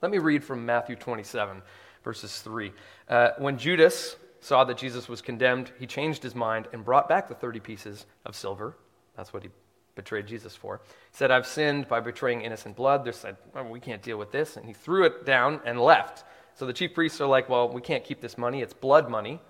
[0.00, 1.60] Let me read from Matthew 27,
[2.04, 2.72] verses 3.
[3.08, 7.26] Uh, when Judas saw that Jesus was condemned, he changed his mind and brought back
[7.26, 8.76] the 30 pieces of silver.
[9.16, 9.48] That's what he
[9.94, 10.80] betrayed Jesus for.
[11.12, 13.04] Said, I've sinned by betraying innocent blood.
[13.04, 14.56] They said, oh, We can't deal with this.
[14.56, 16.24] And he threw it down and left.
[16.54, 18.62] So the chief priests are like, Well, we can't keep this money.
[18.62, 19.40] It's blood money.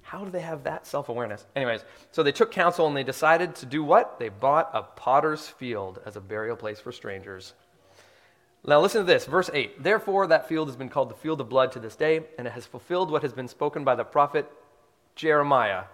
[0.00, 1.46] How do they have that self awareness?
[1.54, 4.18] Anyways, so they took counsel and they decided to do what?
[4.18, 7.54] They bought a potter's field as a burial place for strangers.
[8.64, 9.82] Now listen to this, verse 8.
[9.82, 12.52] Therefore, that field has been called the field of blood to this day, and it
[12.52, 14.48] has fulfilled what has been spoken by the prophet
[15.16, 15.84] Jeremiah,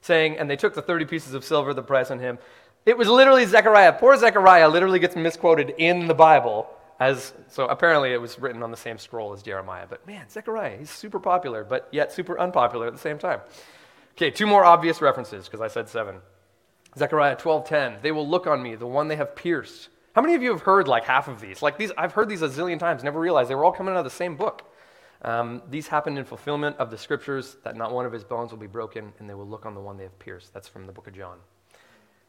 [0.00, 2.38] saying, And they took the 30 pieces of silver, the price on him.
[2.86, 3.92] It was literally Zechariah.
[3.92, 6.68] Poor Zechariah literally gets misquoted in the Bible
[7.00, 9.86] as so apparently it was written on the same scroll as Jeremiah.
[9.88, 13.40] But man, Zechariah, he's super popular, but yet super unpopular at the same time.
[14.12, 16.16] Okay, two more obvious references, because I said seven.
[16.96, 18.02] Zechariah 12:10.
[18.02, 19.88] They will look on me, the one they have pierced.
[20.14, 21.62] How many of you have heard like half of these?
[21.62, 23.98] Like these, I've heard these a zillion times, never realized they were all coming out
[23.98, 24.67] of the same book.
[25.22, 28.58] Um, these happened in fulfillment of the scriptures that not one of his bones will
[28.58, 30.54] be broken, and they will look on the one they have pierced.
[30.54, 31.38] That's from the book of John.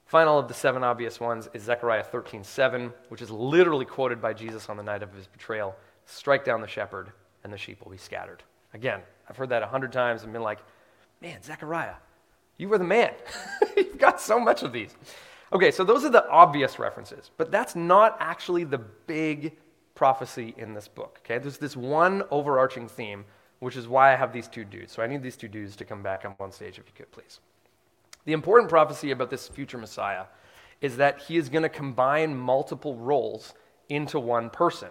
[0.06, 4.68] Final of the seven obvious ones is Zechariah 13:7, which is literally quoted by Jesus
[4.68, 5.76] on the night of his betrayal.
[6.06, 7.12] Strike down the shepherd,
[7.44, 8.42] and the sheep will be scattered.
[8.74, 10.60] Again, I've heard that a hundred times and been like,
[11.22, 11.96] man, Zechariah,
[12.58, 13.14] you were the man.
[13.78, 14.96] You've got so much of these.
[15.54, 19.58] Okay, so those are the obvious references, but that's not actually the big
[20.00, 21.20] prophecy in this book.
[21.26, 23.26] Okay, there's this one overarching theme,
[23.60, 24.94] which is why I have these two dudes.
[24.94, 27.12] So I need these two dudes to come back on one stage if you could,
[27.12, 27.42] please.
[28.24, 30.24] The important prophecy about this future Messiah
[30.80, 33.54] is that he is going to combine multiple roles
[33.90, 34.90] into one person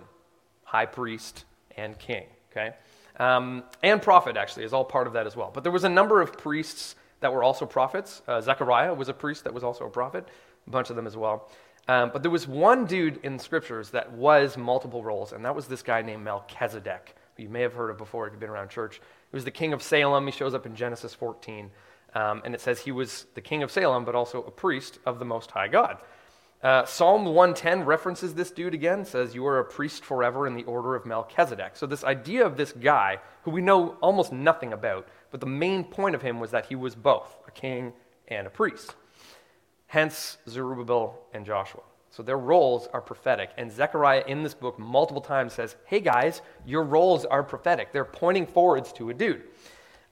[0.62, 1.46] high priest
[1.78, 2.74] and king, okay?
[3.18, 5.50] Um, and prophet, actually, is all part of that as well.
[5.54, 8.20] But there was a number of priests that were also prophets.
[8.28, 10.28] Uh, Zechariah was a priest that was also a prophet,
[10.66, 11.48] a bunch of them as well.
[11.88, 15.66] Um, but there was one dude in scriptures that was multiple roles, and that was
[15.66, 18.68] this guy named Melchizedek, who you may have heard of before if you've been around
[18.68, 19.00] church.
[19.30, 20.26] He was the king of Salem.
[20.26, 21.70] He shows up in Genesis 14.
[22.14, 25.18] Um, and it says he was the king of Salem, but also a priest of
[25.18, 25.98] the Most High God.
[26.62, 30.64] Uh, Psalm 110 references this dude again, says, You are a priest forever in the
[30.64, 31.76] order of Melchizedek.
[31.76, 35.84] So, this idea of this guy, who we know almost nothing about, but the main
[35.84, 37.92] point of him was that he was both a king
[38.26, 38.96] and a priest.
[39.88, 41.82] Hence, Zerubbabel and Joshua.
[42.10, 43.50] So, their roles are prophetic.
[43.58, 47.92] And Zechariah in this book multiple times says, Hey guys, your roles are prophetic.
[47.92, 49.42] They're pointing forwards to a dude.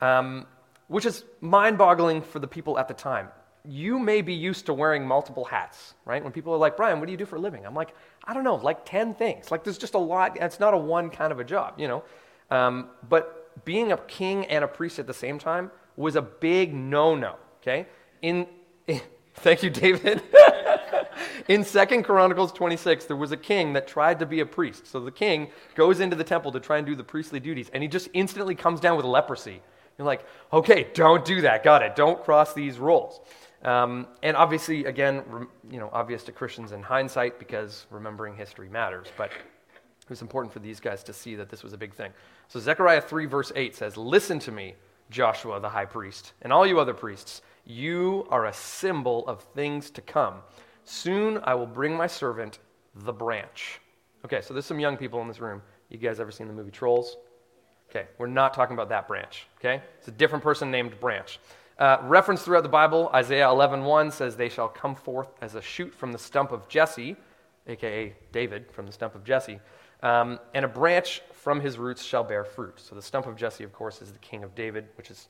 [0.00, 0.46] Um,
[0.88, 3.28] which is mind boggling for the people at the time.
[3.64, 6.22] You may be used to wearing multiple hats, right?
[6.22, 7.66] When people are like, Brian, what do you do for a living?
[7.66, 9.50] I'm like, I don't know, like 10 things.
[9.50, 10.38] Like, there's just a lot.
[10.40, 12.04] It's not a one kind of a job, you know?
[12.50, 16.74] Um, but being a king and a priest at the same time was a big
[16.74, 17.86] no no, okay?
[18.22, 18.46] In,
[18.86, 19.00] in
[19.36, 20.22] thank you, David.
[21.48, 24.86] in Second Chronicles 26, there was a king that tried to be a priest.
[24.86, 27.82] So the king goes into the temple to try and do the priestly duties, and
[27.82, 29.60] he just instantly comes down with leprosy.
[29.98, 31.62] You're like, okay, don't do that.
[31.62, 31.96] Got it.
[31.96, 33.20] Don't cross these rules.
[33.62, 39.08] Um, and obviously, again, you know, obvious to Christians in hindsight because remembering history matters.
[39.16, 42.12] But it was important for these guys to see that this was a big thing.
[42.48, 44.74] So Zechariah 3, verse 8 says, Listen to me,
[45.10, 47.42] Joshua the high priest, and all you other priests.
[47.66, 50.36] You are a symbol of things to come.
[50.84, 52.60] Soon I will bring my servant,
[52.94, 53.80] the branch.
[54.24, 55.60] Okay, so there's some young people in this room.
[55.88, 57.16] You guys ever seen the movie Trolls?
[57.90, 59.46] Okay, we're not talking about that branch.
[59.58, 61.38] Okay, it's a different person named Branch.
[61.78, 65.94] Uh, reference throughout the Bible, Isaiah 11:1 says, "They shall come forth as a shoot
[65.94, 67.16] from the stump of Jesse,
[67.66, 69.60] aka David from the stump of Jesse,
[70.02, 73.64] um, and a branch from his roots shall bear fruit." So the stump of Jesse,
[73.64, 75.28] of course, is the king of David, which is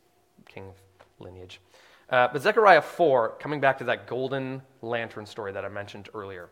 [0.48, 0.82] king of
[1.18, 1.60] lineage.
[2.08, 6.48] Uh, but Zechariah 4, coming back to that golden lantern story that I mentioned earlier.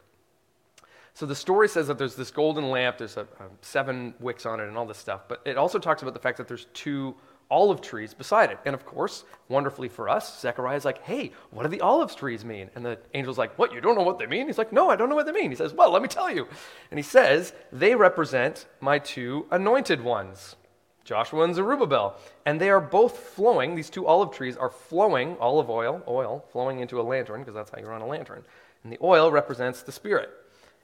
[1.15, 4.59] So the story says that there's this golden lamp, there's a, a seven wicks on
[4.59, 5.23] it, and all this stuff.
[5.29, 7.15] But it also talks about the fact that there's two
[7.51, 8.59] olive trees beside it.
[8.65, 12.69] And of course, wonderfully for us, Zechariah's like, hey, what do the olive trees mean?
[12.75, 14.49] And the angel's like, what, you don't know what they mean?
[14.49, 15.51] He's like, no, I don't know what they mean.
[15.51, 16.49] He says, well, let me tell you.
[16.91, 20.57] And he says, they represent my two anointed ones,
[21.05, 22.17] Joshua and Zerubbabel.
[22.47, 26.81] And they are both flowing, these two olive trees are flowing olive oil, oil, flowing
[26.81, 28.43] into a lantern, because that's how you run a lantern.
[28.83, 30.31] And the oil represents the Spirit.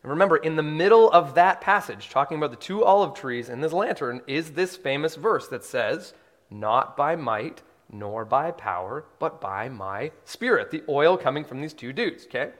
[0.02, 3.62] And remember, in the middle of that passage, talking about the two olive trees and
[3.62, 6.14] this lantern, is this famous verse that says,
[6.50, 10.70] Not by might nor by power, but by my spirit.
[10.70, 12.52] The oil coming from these two dudes, okay?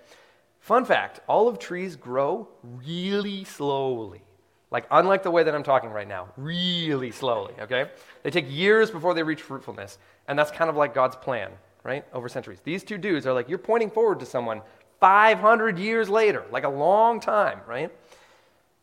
[0.59, 4.23] Fun fact olive trees grow really slowly.
[4.70, 7.90] Like, unlike the way that I'm talking right now, really slowly, okay?
[8.22, 9.98] They take years before they reach fruitfulness.
[10.28, 11.50] And that's kind of like God's plan
[11.85, 12.04] right?
[12.12, 12.61] Over centuries.
[12.62, 14.62] These two dudes are like, you're pointing forward to someone
[15.00, 17.90] 500 years later, like a long time, right?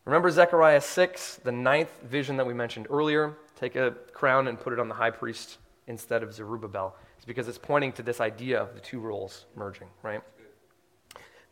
[0.04, 3.36] Remember Zechariah 6, the ninth vision that we mentioned earlier?
[3.56, 6.96] Take a crown and put it on the high priest instead of Zerubbabel.
[7.16, 10.22] It's because it's pointing to this idea of the two roles merging, right?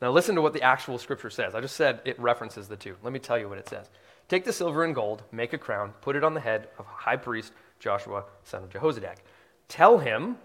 [0.00, 1.54] Now, listen to what the actual scripture says.
[1.54, 2.96] I just said it references the two.
[3.02, 3.88] Let me tell you what it says.
[4.28, 7.16] Take the silver and gold, make a crown, put it on the head of high
[7.16, 9.16] priest Joshua, son of Jehozadak.
[9.68, 10.36] Tell him,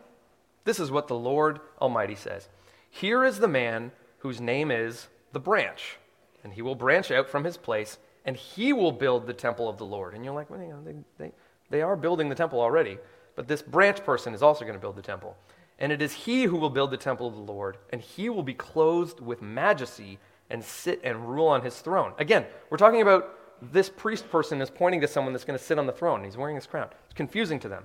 [0.66, 2.50] this is what the Lord Almighty says
[2.90, 5.98] Here is the man whose name is the branch,
[6.44, 9.78] and he will branch out from his place, and he will build the temple of
[9.78, 10.14] the Lord.
[10.14, 11.32] And you're like, well, they, they,
[11.70, 13.00] they are building the temple already,
[13.36, 15.36] but this branch person is also going to build the temple.
[15.80, 18.44] And it is he who will build the temple of the Lord, and he will
[18.44, 20.20] be clothed with majesty
[20.52, 22.14] and sit and rule on his throne.
[22.20, 25.78] Again, we're talking about this priest person is pointing to someone that's going to sit
[25.78, 26.24] on the throne.
[26.24, 26.90] He's wearing his crown.
[27.06, 27.84] It's confusing to them.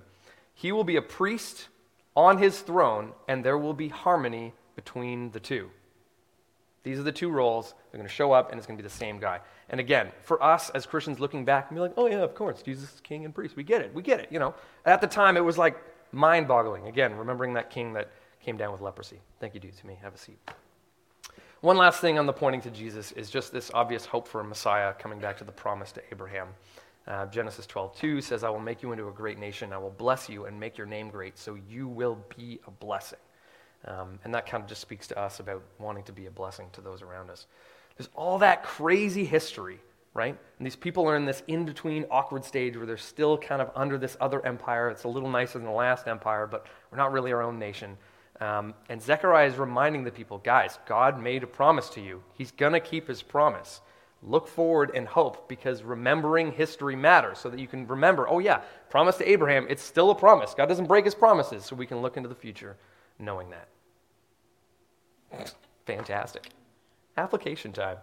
[0.54, 1.68] He will be a priest
[2.16, 5.70] on his throne, and there will be harmony between the two.
[6.82, 7.74] These are the two roles.
[7.90, 9.40] They're going to show up, and it's going to be the same guy.
[9.68, 12.94] And again, for us as Christians looking back we're like, oh, yeah, of course, Jesus
[12.94, 13.56] is king and priest.
[13.56, 13.92] We get it.
[13.92, 14.28] We get it.
[14.30, 15.76] You know, at the time, it was like
[16.12, 16.86] mind boggling.
[16.86, 18.10] Again, remembering that king that
[18.40, 19.20] came down with leprosy.
[19.40, 19.98] Thank you, dude, to me.
[20.00, 20.38] Have a seat.
[21.62, 24.44] One last thing on the pointing to Jesus is just this obvious hope for a
[24.44, 26.48] Messiah coming back to the promise to Abraham.
[27.06, 29.72] Uh, Genesis 12:2 says, "I will make you into a great nation.
[29.72, 33.18] I will bless you and make your name great, so you will be a blessing."
[33.86, 36.68] Um, and that kind of just speaks to us about wanting to be a blessing
[36.72, 37.46] to those around us.
[37.96, 39.80] There's all that crazy history,
[40.12, 40.36] right?
[40.58, 43.70] And these people are in this in between awkward stage where they're still kind of
[43.74, 44.90] under this other empire.
[44.90, 47.96] It's a little nicer than the last empire, but we're not really our own nation.
[48.40, 52.22] Um, and Zechariah is reminding the people guys, God made a promise to you.
[52.34, 53.80] He's going to keep his promise.
[54.22, 58.60] Look forward and hope because remembering history matters so that you can remember, oh, yeah,
[58.90, 60.54] promise to Abraham, it's still a promise.
[60.54, 62.76] God doesn't break his promises, so we can look into the future
[63.18, 63.68] knowing that.
[65.86, 66.50] Fantastic.
[67.16, 67.98] Application time.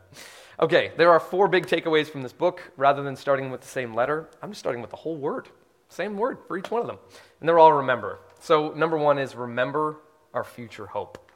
[0.59, 2.71] Okay, there are four big takeaways from this book.
[2.77, 5.49] Rather than starting with the same letter, I'm just starting with the whole word.
[5.89, 6.97] Same word for each one of them.
[7.39, 8.19] And they're all remember.
[8.39, 9.97] So, number one is remember
[10.33, 11.31] our future hope.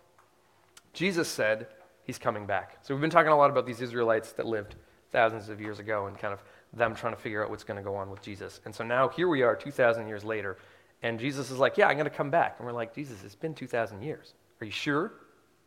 [0.94, 1.68] Jesus said
[2.04, 2.78] he's coming back.
[2.82, 4.76] So we've been talking a lot about these Israelites that lived
[5.12, 7.84] thousands of years ago and kind of them trying to figure out what's going to
[7.84, 8.60] go on with Jesus.
[8.66, 10.58] And so now here we are 2,000 years later,
[11.04, 12.56] and Jesus is like, Yeah, I'm going to come back.
[12.58, 14.34] And we're like, Jesus, it's been 2,000 years.
[14.62, 15.14] Are you sure?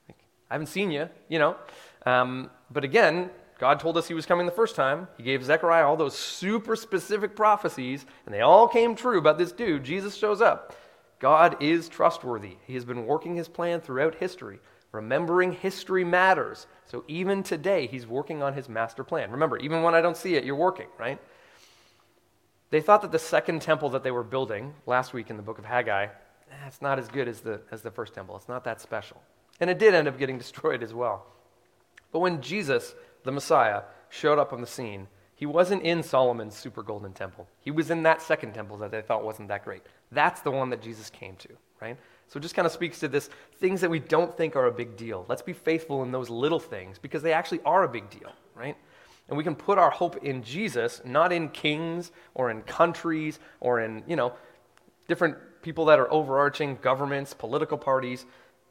[0.09, 0.19] Like,
[0.51, 1.57] I haven't seen you, you know.
[2.05, 5.07] Um, but again, God told us he was coming the first time.
[5.17, 9.53] He gave Zechariah all those super specific prophecies, and they all came true about this
[9.53, 9.85] dude.
[9.85, 10.75] Jesus shows up.
[11.21, 12.57] God is trustworthy.
[12.67, 14.59] He has been working his plan throughout history.
[14.91, 16.67] Remembering history matters.
[16.87, 19.31] So even today, he's working on his master plan.
[19.31, 21.21] Remember, even when I don't see it, you're working, right?
[22.71, 25.59] They thought that the second temple that they were building last week in the book
[25.59, 28.35] of Haggai, eh, it's not as good as the, as the first temple.
[28.37, 29.21] It's not that special.
[29.61, 31.27] And it did end up getting destroyed as well.
[32.13, 35.07] But when Jesus, the Messiah, showed up on the scene,
[35.41, 37.49] he wasn't in Solomon's super golden temple.
[37.63, 39.81] He was in that second temple that they thought wasn't that great.
[40.13, 41.49] That's the one that Jesus came to,
[41.81, 41.97] right?
[42.29, 44.71] So it just kind of speaks to this things that we don't think are a
[44.71, 45.25] big deal.
[45.31, 48.77] Let's be faithful in those little things because they actually are a big deal, right?
[49.29, 53.81] And we can put our hope in Jesus, not in kings or in countries or
[53.81, 54.35] in, you know,
[55.09, 58.27] different people that are overarching governments, political parties.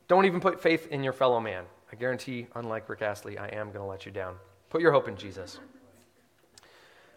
[0.08, 1.63] Don't even put faith in your fellow man.
[1.91, 4.36] I guarantee, unlike Rick Astley, I am going to let you down.
[4.69, 5.60] Put your hope in Jesus.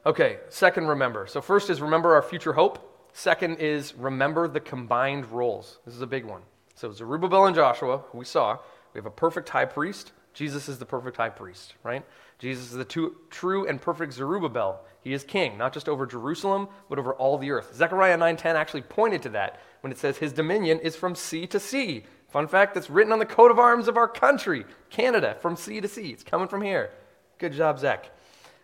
[0.05, 1.27] Okay, second, remember.
[1.27, 2.89] So, first is remember our future hope.
[3.13, 5.79] Second is remember the combined roles.
[5.85, 6.43] This is a big one.
[6.75, 8.59] So, Zerubbabel and Joshua, who we saw,
[8.95, 10.13] we have a perfect high priest.
[10.35, 12.05] Jesus is the perfect high priest, right?
[12.39, 14.81] Jesus is the two, true and perfect Zerubbabel.
[15.03, 17.75] He is king, not just over Jerusalem, but over all the earth.
[17.75, 21.61] Zechariah 9:10 actually pointed to that when it says his dominion is from sea to
[21.61, 22.05] sea.
[22.29, 25.81] Fun fact that's written on the coat of arms of our country, Canada, from sea
[25.81, 26.11] to sea.
[26.11, 26.91] It's coming from here.
[27.39, 28.11] Good job, Zach.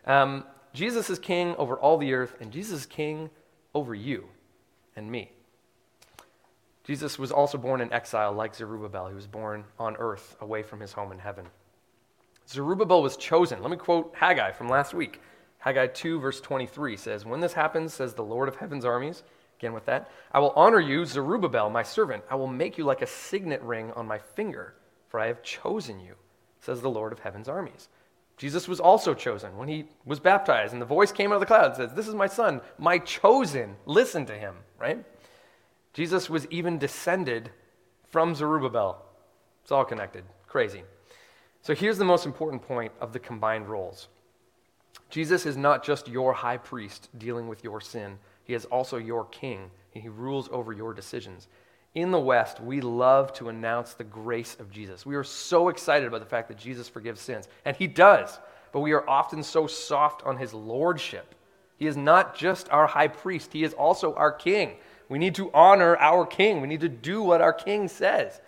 [0.07, 3.31] Um, Jesus is king over all the earth, and Jesus is king
[3.75, 4.29] over you
[4.97, 5.31] and me.
[6.85, 9.09] Jesus was also born in exile like Zerubbabel.
[9.09, 11.47] He was born on earth, away from his home in heaven.
[12.49, 13.61] Zerubbabel was chosen.
[13.61, 15.21] Let me quote Haggai from last week.
[15.59, 19.23] Haggai 2, verse 23 says, When this happens, says the Lord of heaven's armies,
[19.59, 22.25] again with that, I will honor you, Zerubbabel, my servant.
[22.31, 24.75] I will make you like a signet ring on my finger,
[25.09, 26.15] for I have chosen you,
[26.61, 27.89] says the Lord of heaven's armies.
[28.39, 31.47] Jesus was also chosen when he was baptized, and the voice came out of the
[31.47, 33.77] cloud and says, This is my son, my chosen.
[33.85, 35.05] Listen to him, right?
[35.93, 37.51] Jesus was even descended
[38.09, 39.05] from Zerubbabel.
[39.63, 40.25] It's all connected.
[40.47, 40.85] Crazy.
[41.63, 44.09] So here's the most important point of the combined roles
[45.11, 49.25] Jesus is not just your high priest dealing with your sin, he is also your
[49.27, 51.49] king, and he rules over your decisions.
[51.95, 55.07] In the West, we love to announce the grace of Jesus.
[55.07, 58.39] We are so excited about the fact that Jesus forgives sins, and he does,
[58.73, 61.35] but we are often so soft on his lordship.
[61.79, 64.77] He is not just our high priest, he is also our king.
[65.09, 66.61] We need to honor our king.
[66.61, 68.41] We need to do what our king says.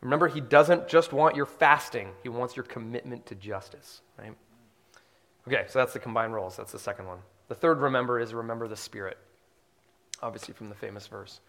[0.00, 4.34] Remember, he doesn't just want your fasting, he wants your commitment to justice, right?
[5.46, 6.56] Okay, so that's the combined roles.
[6.56, 7.18] That's the second one.
[7.48, 9.16] The third remember is remember the Spirit,
[10.22, 11.40] obviously from the famous verse.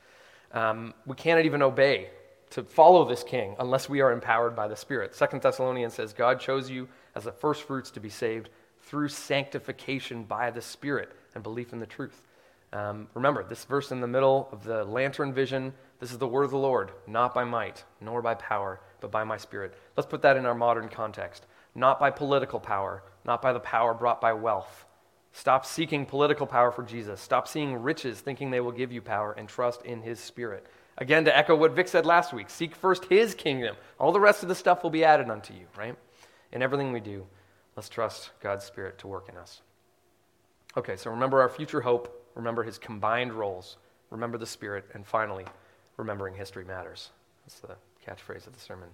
[0.52, 2.10] Um, we cannot even obey
[2.52, 5.16] to follow this king unless we are empowered by the Spirit.
[5.16, 8.50] Second Thessalonians says, God chose you as the first fruits to be saved
[8.82, 12.26] through sanctification by the Spirit and belief in the truth.
[12.72, 16.44] Um, remember, this verse in the middle of the lantern vision, this is the word
[16.44, 19.76] of the Lord, not by might, nor by power, but by my Spirit.
[19.96, 21.46] Let's put that in our modern context.
[21.76, 24.86] Not by political power, not by the power brought by wealth.
[25.32, 27.22] Stop seeking political power for Jesus.
[27.22, 30.66] Stop seeing riches thinking they will give you power and trust in his spirit.
[30.98, 33.76] Again, to echo what Vic said last week seek first his kingdom.
[34.00, 35.96] All the rest of the stuff will be added unto you, right?
[36.52, 37.26] In everything we do,
[37.76, 39.62] let's trust God's spirit to work in us.
[40.76, 43.78] Okay, so remember our future hope, remember his combined roles,
[44.10, 45.46] remember the spirit, and finally,
[45.98, 47.12] remembering history matters.
[47.46, 47.76] That's the
[48.06, 48.90] catchphrase of the sermon.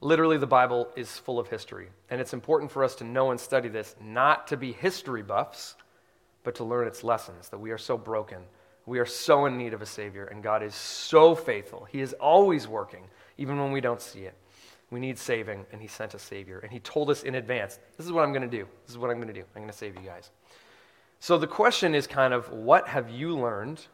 [0.00, 1.88] Literally, the Bible is full of history.
[2.10, 5.74] And it's important for us to know and study this, not to be history buffs,
[6.44, 8.38] but to learn its lessons that we are so broken.
[8.86, 11.86] We are so in need of a Savior, and God is so faithful.
[11.90, 13.04] He is always working,
[13.36, 14.34] even when we don't see it.
[14.90, 16.60] We need saving, and He sent a Savior.
[16.60, 18.66] And He told us in advance this is what I'm going to do.
[18.86, 19.44] This is what I'm going to do.
[19.54, 20.30] I'm going to save you guys.
[21.20, 23.84] So the question is kind of what have you learned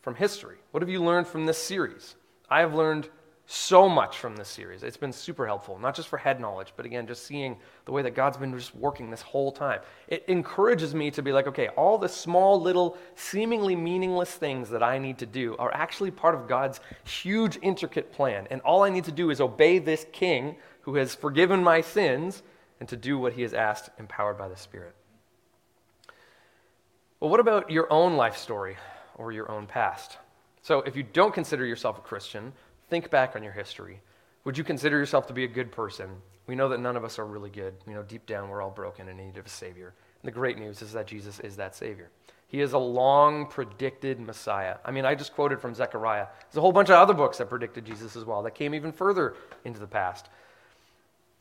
[0.00, 0.58] from history?
[0.70, 2.14] What have you learned from this series?
[2.48, 3.10] I have learned
[3.50, 4.82] so much from this series.
[4.82, 8.02] It's been super helpful, not just for head knowledge, but again, just seeing the way
[8.02, 9.80] that God's been just working this whole time.
[10.06, 14.82] It encourages me to be like, okay, all the small, little, seemingly meaningless things that
[14.82, 18.46] I need to do are actually part of God's huge, intricate plan.
[18.50, 22.42] And all I need to do is obey this king who has forgiven my sins
[22.80, 24.94] and to do what he has asked, empowered by the Spirit.
[27.18, 28.76] Well, what about your own life story
[29.14, 30.18] or your own past?
[30.60, 32.52] So, if you don't consider yourself a Christian,
[32.88, 34.00] Think back on your history.
[34.44, 36.08] Would you consider yourself to be a good person?
[36.46, 37.74] We know that none of us are really good.
[37.86, 39.94] You know, deep down, we're all broken and in need of a Savior.
[40.22, 42.10] And the great news is that Jesus is that Savior.
[42.46, 44.76] He is a long predicted Messiah.
[44.82, 46.26] I mean, I just quoted from Zechariah.
[46.40, 48.90] There's a whole bunch of other books that predicted Jesus as well, that came even
[48.90, 49.34] further
[49.66, 50.30] into the past.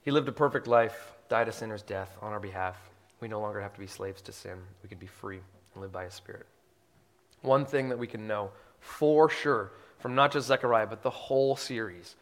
[0.01, 2.75] He lived a perfect life, died a sinner's death on our behalf.
[3.21, 4.57] We no longer have to be slaves to sin.
[4.83, 5.39] We can be free
[5.73, 6.45] and live by His Spirit.
[7.41, 11.55] One thing that we can know for sure from not just Zechariah, but the whole
[11.55, 12.15] series.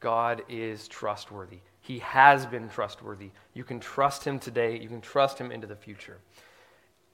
[0.00, 1.58] God is trustworthy.
[1.80, 3.30] He has been trustworthy.
[3.54, 6.18] You can trust him today, you can trust him into the future.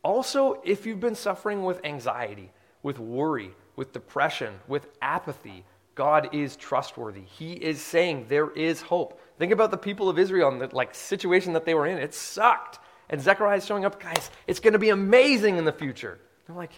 [0.02, 2.52] Also, if you've been suffering with anxiety,
[2.82, 5.64] with worry, with depression, with apathy,
[5.96, 7.22] God is trustworthy.
[7.22, 9.20] He is saying there is hope.
[9.38, 11.98] Think about the people of Israel and the like situation that they were in.
[11.98, 12.78] It sucked.
[13.08, 16.18] And Zechariah is showing up, guys, it's going to be amazing in the future.
[16.46, 16.72] They're like,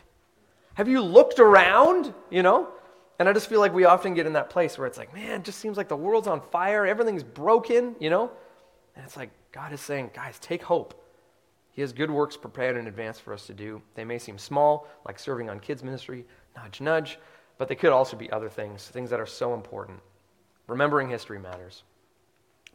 [0.78, 2.14] have you looked around?
[2.30, 2.68] You know?
[3.18, 5.40] And I just feel like we often get in that place where it's like, man,
[5.40, 8.30] it just seems like the world's on fire, everything's broken, you know?
[8.94, 11.04] And it's like God is saying, guys, take hope.
[11.72, 13.82] He has good works prepared in advance for us to do.
[13.96, 16.24] They may seem small, like serving on kids' ministry,
[16.54, 17.18] nudge, nudge,
[17.58, 19.98] but they could also be other things, things that are so important.
[20.68, 21.82] Remembering history matters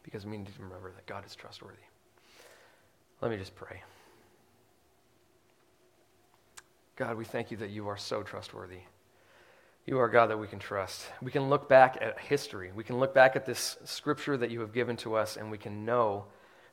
[0.04, 1.78] because we need to remember that God is trustworthy.
[3.22, 3.82] Let me just pray.
[6.96, 8.82] God, we thank you that you are so trustworthy.
[9.86, 11.08] You are God that we can trust.
[11.22, 12.72] We can look back at history.
[12.74, 15.58] We can look back at this scripture that you have given to us, and we
[15.58, 16.26] can know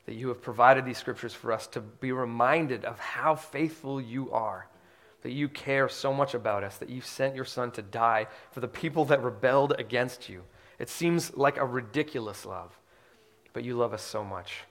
[0.05, 4.31] that you have provided these scriptures for us to be reminded of how faithful you
[4.31, 4.67] are,
[5.23, 8.59] that you care so much about us, that you sent your son to die for
[8.59, 10.43] the people that rebelled against you.
[10.79, 12.79] It seems like a ridiculous love,
[13.53, 14.61] but you love us so much.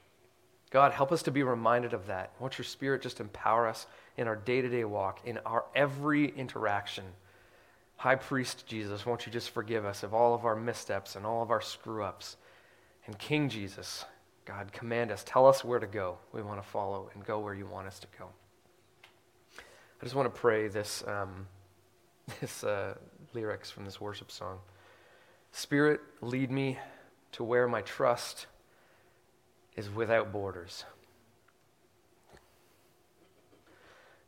[0.71, 2.33] God, help us to be reminded of that.
[2.39, 3.87] Won't your spirit just empower us
[4.21, 7.05] in our day to day walk, in our every interaction?
[7.97, 11.43] High Priest Jesus, won't you just forgive us of all of our missteps and all
[11.43, 12.37] of our screw ups?
[13.07, 14.05] And King Jesus,
[14.45, 16.18] God, command us, tell us where to go.
[16.33, 18.29] We want to follow and go where you want us to go.
[19.57, 21.47] I just want to pray this, um,
[22.41, 22.97] this uh,
[23.33, 24.59] lyrics from this worship song.
[25.53, 26.79] Spirit, lead me
[27.33, 28.47] to where my trust
[29.77, 30.85] is without borders.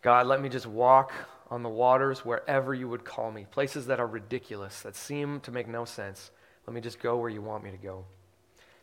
[0.02, 1.12] God, let me just walk
[1.48, 5.52] on the waters wherever you would call me, places that are ridiculous, that seem to
[5.52, 6.30] make no sense.
[6.66, 8.04] Let me just go where you want me to go.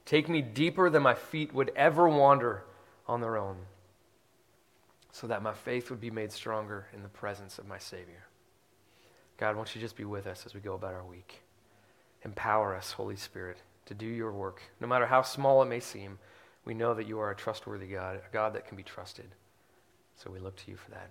[0.05, 2.63] Take me deeper than my feet would ever wander
[3.07, 3.57] on their own,
[5.11, 8.25] so that my faith would be made stronger in the presence of my Savior.
[9.37, 11.41] God, won't you just be with us as we go about our week?
[12.23, 14.61] Empower us, Holy Spirit, to do your work.
[14.79, 16.19] No matter how small it may seem,
[16.65, 19.33] we know that you are a trustworthy God, a God that can be trusted.
[20.21, 21.09] So we look to you for that.